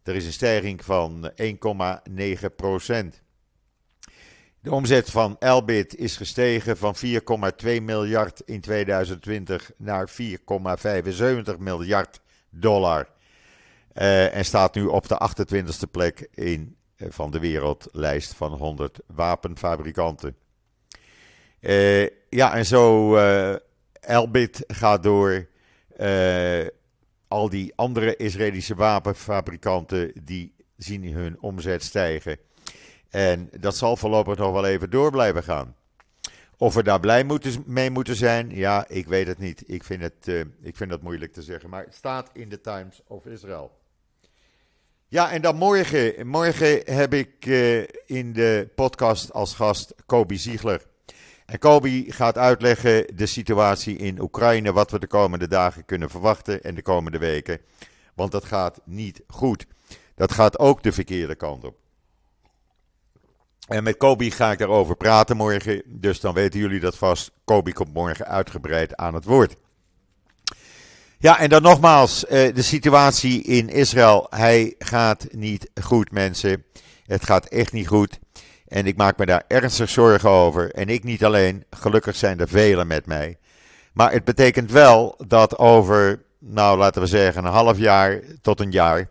Er 0.03 0.15
is 0.15 0.27
een 0.27 0.33
stijging 0.33 0.85
van 0.85 1.33
1,9 1.43 2.55
procent. 2.57 3.23
De 4.61 4.73
omzet 4.73 5.11
van 5.11 5.37
Elbit 5.39 5.97
is 5.97 6.17
gestegen 6.17 6.77
van 6.77 6.95
4,2 6.97 7.83
miljard 7.83 8.41
in 8.41 8.61
2020 8.61 9.71
naar 9.77 10.11
4,75 10.11 11.59
miljard 11.59 12.21
dollar. 12.51 13.09
Uh, 13.99 14.35
en 14.35 14.45
staat 14.45 14.75
nu 14.75 14.85
op 14.85 15.09
de 15.09 15.31
28e 15.31 15.91
plek 15.91 16.29
in, 16.35 16.77
uh, 16.97 17.09
van 17.11 17.31
de 17.31 17.39
wereldlijst 17.39 18.35
van 18.35 18.53
100 18.53 19.01
wapenfabrikanten. 19.07 20.37
Uh, 21.61 22.07
ja, 22.29 22.55
en 22.55 22.67
zo 22.67 23.17
Elbit 24.01 24.65
gaat 24.67 25.03
door. 25.03 25.49
Al 27.29 27.49
die 27.49 27.73
andere 27.77 28.17
Israëlische 28.17 28.75
wapenfabrikanten 28.75 30.13
die 30.25 30.55
zien 30.77 31.13
hun 31.13 31.37
omzet 31.41 31.83
stijgen. 31.83 32.39
En 33.11 33.51
dat 33.61 33.77
zal 33.77 33.97
voorlopig 33.97 34.37
nog 34.37 34.53
wel 34.53 34.67
even 34.67 34.91
door 34.91 35.11
blijven 35.11 35.43
gaan. 35.43 35.75
Of 36.57 36.75
we 36.75 36.83
daar 36.83 37.01
blij 37.01 37.25
moeten, 37.25 37.63
mee 37.67 37.91
moeten 37.91 38.17
zijn, 38.17 38.51
ja, 38.51 38.89
ik 38.89 39.07
weet 39.07 39.27
het 39.27 39.39
niet. 39.39 39.63
Ik 39.67 39.85
vind, 39.85 40.03
het, 40.03 40.47
ik 40.63 40.77
vind 40.77 40.91
dat 40.91 41.03
moeilijk 41.03 41.33
te 41.33 41.43
zeggen. 41.43 41.71
Maar 41.71 41.85
het 41.85 41.95
staat 41.95 42.31
in 42.33 42.49
de 42.49 42.61
Times 42.61 43.03
of 43.07 43.27
Israel. 43.27 43.78
Ja, 45.11 45.31
en 45.31 45.43
dan 45.43 45.57
morgen. 45.57 46.27
Morgen 46.27 46.95
heb 46.95 47.15
ik 47.15 47.47
uh, 47.47 47.83
in 48.07 48.33
de 48.33 48.69
podcast 48.75 49.33
als 49.33 49.55
gast 49.55 49.95
Kobi 50.07 50.39
Ziegler. 50.39 50.87
En 51.47 51.59
Kobi 51.59 52.13
gaat 52.13 52.39
uitleggen 52.39 53.17
de 53.17 53.27
situatie 53.27 53.97
in 53.97 54.21
Oekraïne, 54.21 54.73
wat 54.73 54.91
we 54.91 54.99
de 54.99 55.07
komende 55.07 55.49
dagen 55.49 55.85
kunnen 55.85 56.11
verwachten 56.11 56.63
en 56.63 56.75
de 56.75 56.83
komende 56.83 57.19
weken. 57.19 57.61
Want 58.15 58.33
dat 58.33 58.45
gaat 58.45 58.81
niet 58.85 59.23
goed. 59.27 59.67
Dat 60.15 60.33
gaat 60.33 60.59
ook 60.59 60.83
de 60.83 60.93
verkeerde 60.93 61.35
kant 61.35 61.65
op. 61.65 61.77
En 63.69 63.83
met 63.83 63.97
Kobi 63.97 64.31
ga 64.31 64.53
ik 64.53 64.59
daarover 64.59 64.97
praten 64.97 65.37
morgen, 65.37 65.83
dus 65.87 66.21
dan 66.21 66.35
weten 66.35 66.61
jullie 66.61 66.81
dat 66.81 66.97
vast. 66.97 67.31
Kobi 67.45 67.73
komt 67.73 67.93
morgen 67.93 68.27
uitgebreid 68.27 68.97
aan 68.97 69.15
het 69.15 69.25
woord. 69.25 69.57
Ja, 71.21 71.39
en 71.39 71.49
dan 71.49 71.63
nogmaals, 71.63 72.27
eh, 72.27 72.55
de 72.55 72.63
situatie 72.63 73.43
in 73.43 73.69
Israël. 73.69 74.27
Hij 74.31 74.75
gaat 74.79 75.27
niet 75.31 75.71
goed, 75.83 76.11
mensen. 76.13 76.65
Het 77.07 77.25
gaat 77.25 77.47
echt 77.47 77.73
niet 77.73 77.87
goed. 77.87 78.19
En 78.69 78.87
ik 78.87 78.97
maak 78.97 79.19
me 79.19 79.27
daar 79.27 79.45
ernstig 79.49 79.89
zorgen 79.89 80.31
over. 80.31 80.71
En 80.73 80.89
ik 80.89 81.05
niet 81.05 81.25
alleen, 81.25 81.65
gelukkig 81.71 82.17
zijn 82.17 82.41
er 82.41 82.49
velen 82.49 82.87
met 82.87 83.07
mij. 83.07 83.39
Maar 83.93 84.13
het 84.13 84.25
betekent 84.25 84.71
wel 84.71 85.15
dat 85.27 85.59
over, 85.59 86.23
nou 86.39 86.79
laten 86.79 87.03
we 87.03 87.09
zeggen, 87.09 87.45
een 87.45 87.53
half 87.53 87.79
jaar 87.79 88.21
tot 88.43 88.61
een 88.61 88.71
jaar. 88.71 89.09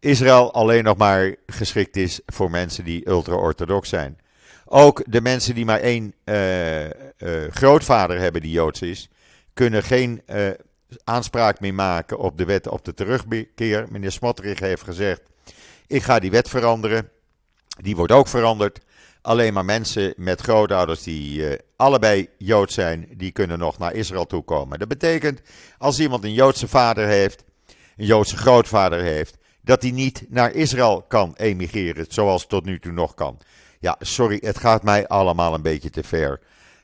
Israël 0.00 0.52
alleen 0.52 0.84
nog 0.84 0.96
maar 0.96 1.34
geschikt 1.46 1.96
is 1.96 2.20
voor 2.26 2.50
mensen 2.50 2.84
die 2.84 3.08
ultra-orthodox 3.08 3.88
zijn. 3.88 4.18
Ook 4.64 5.02
de 5.06 5.20
mensen 5.20 5.54
die 5.54 5.64
maar 5.64 5.80
één 5.80 6.14
uh, 6.24 6.84
uh, 6.84 6.90
grootvader 7.50 8.18
hebben 8.18 8.40
die 8.40 8.50
joods 8.50 8.82
is, 8.82 9.08
kunnen 9.52 9.82
geen 9.82 10.22
aanspraak 11.04 11.60
meer 11.60 11.74
maken 11.74 12.18
op 12.18 12.38
de 12.38 12.44
wet 12.44 12.68
op 12.68 12.84
de 12.84 12.94
terugkeer. 12.94 13.86
Meneer 13.90 14.12
Smotrich 14.12 14.58
heeft 14.58 14.82
gezegd: 14.82 15.22
ik 15.86 16.02
ga 16.02 16.18
die 16.18 16.30
wet 16.30 16.48
veranderen. 16.48 17.10
Die 17.76 17.96
wordt 17.96 18.12
ook 18.12 18.28
veranderd. 18.28 18.80
Alleen 19.22 19.52
maar 19.52 19.64
mensen 19.64 20.14
met 20.16 20.40
grootouders 20.40 21.02
die 21.02 21.38
uh, 21.38 21.52
allebei 21.76 22.28
Jood 22.38 22.72
zijn, 22.72 23.08
die 23.16 23.32
kunnen 23.32 23.58
nog 23.58 23.78
naar 23.78 23.94
Israël 23.94 24.26
toe 24.26 24.42
komen. 24.42 24.78
Dat 24.78 24.88
betekent, 24.88 25.40
als 25.78 26.00
iemand 26.00 26.24
een 26.24 26.32
Joodse 26.32 26.68
vader 26.68 27.06
heeft, 27.06 27.44
een 27.96 28.06
Joodse 28.06 28.36
grootvader 28.36 29.00
heeft, 29.02 29.36
dat 29.60 29.82
hij 29.82 29.90
niet 29.90 30.24
naar 30.28 30.52
Israël 30.52 31.02
kan 31.08 31.34
emigreren, 31.36 32.06
zoals 32.08 32.46
tot 32.46 32.64
nu 32.64 32.78
toe 32.78 32.92
nog 32.92 33.14
kan. 33.14 33.38
Ja, 33.80 33.96
sorry, 34.00 34.38
het 34.40 34.58
gaat 34.58 34.82
mij 34.82 35.08
allemaal 35.08 35.54
een 35.54 35.62
beetje 35.62 35.90
te 35.90 36.02
ver. 36.02 36.40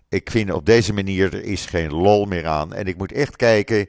Ik 0.09 0.31
vind 0.31 0.53
op 0.53 0.67
deze 0.67 0.93
manier, 0.93 1.35
er 1.35 1.45
is 1.45 1.67
geen 1.67 1.93
lol 1.93 2.25
meer 2.25 2.47
aan. 2.47 2.75
En 2.75 2.87
ik 2.87 2.97
moet 2.97 3.13
echt 3.13 3.37
kijken 3.37 3.89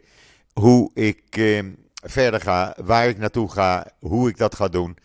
hoe 0.54 0.92
ik 0.94 1.24
eh, 1.30 1.64
verder 2.04 2.42
ga, 2.42 2.76
waar 2.78 3.08
ik 3.08 3.18
naartoe 3.18 3.52
ga, 3.52 3.92
hoe 4.00 4.30
ik 4.30 4.38
dat 4.38 4.56
ga 4.56 4.68
doen. 4.68 4.98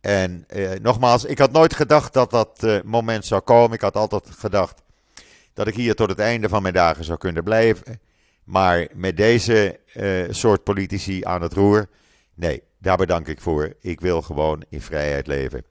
En 0.00 0.44
eh, 0.48 0.70
nogmaals, 0.82 1.24
ik 1.24 1.38
had 1.38 1.52
nooit 1.52 1.74
gedacht 1.74 2.12
dat 2.12 2.30
dat 2.30 2.62
uh, 2.64 2.82
moment 2.84 3.26
zou 3.26 3.40
komen. 3.40 3.72
Ik 3.72 3.80
had 3.80 3.96
altijd 3.96 4.30
gedacht 4.30 4.82
dat 5.54 5.66
ik 5.66 5.74
hier 5.74 5.94
tot 5.94 6.08
het 6.08 6.18
einde 6.18 6.48
van 6.48 6.62
mijn 6.62 6.74
dagen 6.74 7.04
zou 7.04 7.18
kunnen 7.18 7.44
blijven. 7.44 8.00
Maar 8.44 8.88
met 8.94 9.16
deze 9.16 9.80
uh, 9.94 10.24
soort 10.30 10.64
politici 10.64 11.24
aan 11.24 11.42
het 11.42 11.52
roer, 11.52 11.88
nee, 12.34 12.62
daar 12.78 12.96
bedank 12.96 13.28
ik 13.28 13.40
voor. 13.40 13.74
Ik 13.80 14.00
wil 14.00 14.22
gewoon 14.22 14.64
in 14.68 14.80
vrijheid 14.80 15.26
leven. 15.26 15.64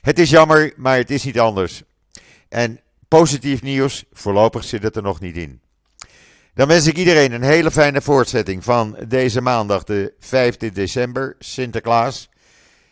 Het 0.00 0.18
is 0.18 0.30
jammer, 0.30 0.72
maar 0.76 0.96
het 0.96 1.10
is 1.10 1.24
niet 1.24 1.40
anders. 1.40 1.82
En 2.48 2.80
positief 3.08 3.62
nieuws, 3.62 4.04
voorlopig 4.12 4.64
zit 4.64 4.82
het 4.82 4.96
er 4.96 5.02
nog 5.02 5.20
niet 5.20 5.36
in. 5.36 5.60
Dan 6.54 6.68
wens 6.68 6.86
ik 6.86 6.96
iedereen 6.96 7.32
een 7.32 7.42
hele 7.42 7.70
fijne 7.70 8.02
voortzetting 8.02 8.64
van 8.64 8.96
deze 9.08 9.40
maandag, 9.40 9.84
de 9.84 10.14
5 10.18 10.56
december, 10.56 11.36
Sinterklaas. 11.38 12.28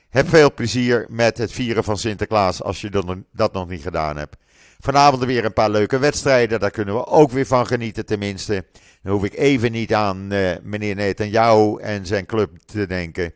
Heb 0.09 0.29
veel 0.29 0.55
plezier 0.55 1.07
met 1.09 1.39
het 1.39 1.53
vieren 1.53 1.85
van 1.85 1.99
Sinterklaas 1.99 2.63
als 2.63 2.81
je 2.81 2.91
dat 3.33 3.53
nog 3.53 3.69
niet 3.69 3.83
gedaan 3.83 4.17
hebt. 4.17 4.37
Vanavond 4.81 5.25
weer 5.25 5.45
een 5.45 5.53
paar 5.53 5.71
leuke 5.71 5.99
wedstrijden. 5.99 6.61
Daar 6.61 6.71
kunnen 6.71 6.95
we 6.95 7.07
ook 7.07 7.31
weer 7.31 7.47
van 7.47 7.67
genieten, 7.67 8.07
tenminste. 8.07 8.65
Dan 9.03 9.13
hoef 9.13 9.25
ik 9.25 9.35
even 9.35 9.73
niet 9.73 9.95
aan 9.95 10.33
uh, 10.33 10.51
meneer 10.63 10.95
Netanyahu 10.95 11.81
en 11.81 12.07
zijn 12.07 12.27
club 12.27 12.51
te 12.65 12.87
denken. 12.87 13.33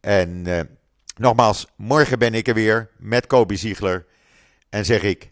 En 0.00 0.44
uh, 0.46 0.60
nogmaals, 1.16 1.66
morgen 1.76 2.18
ben 2.18 2.34
ik 2.34 2.48
er 2.48 2.54
weer 2.54 2.90
met 2.98 3.26
Kobe 3.26 3.56
Ziegler. 3.56 4.06
En 4.70 4.84
zeg 4.84 5.02
ik 5.02 5.31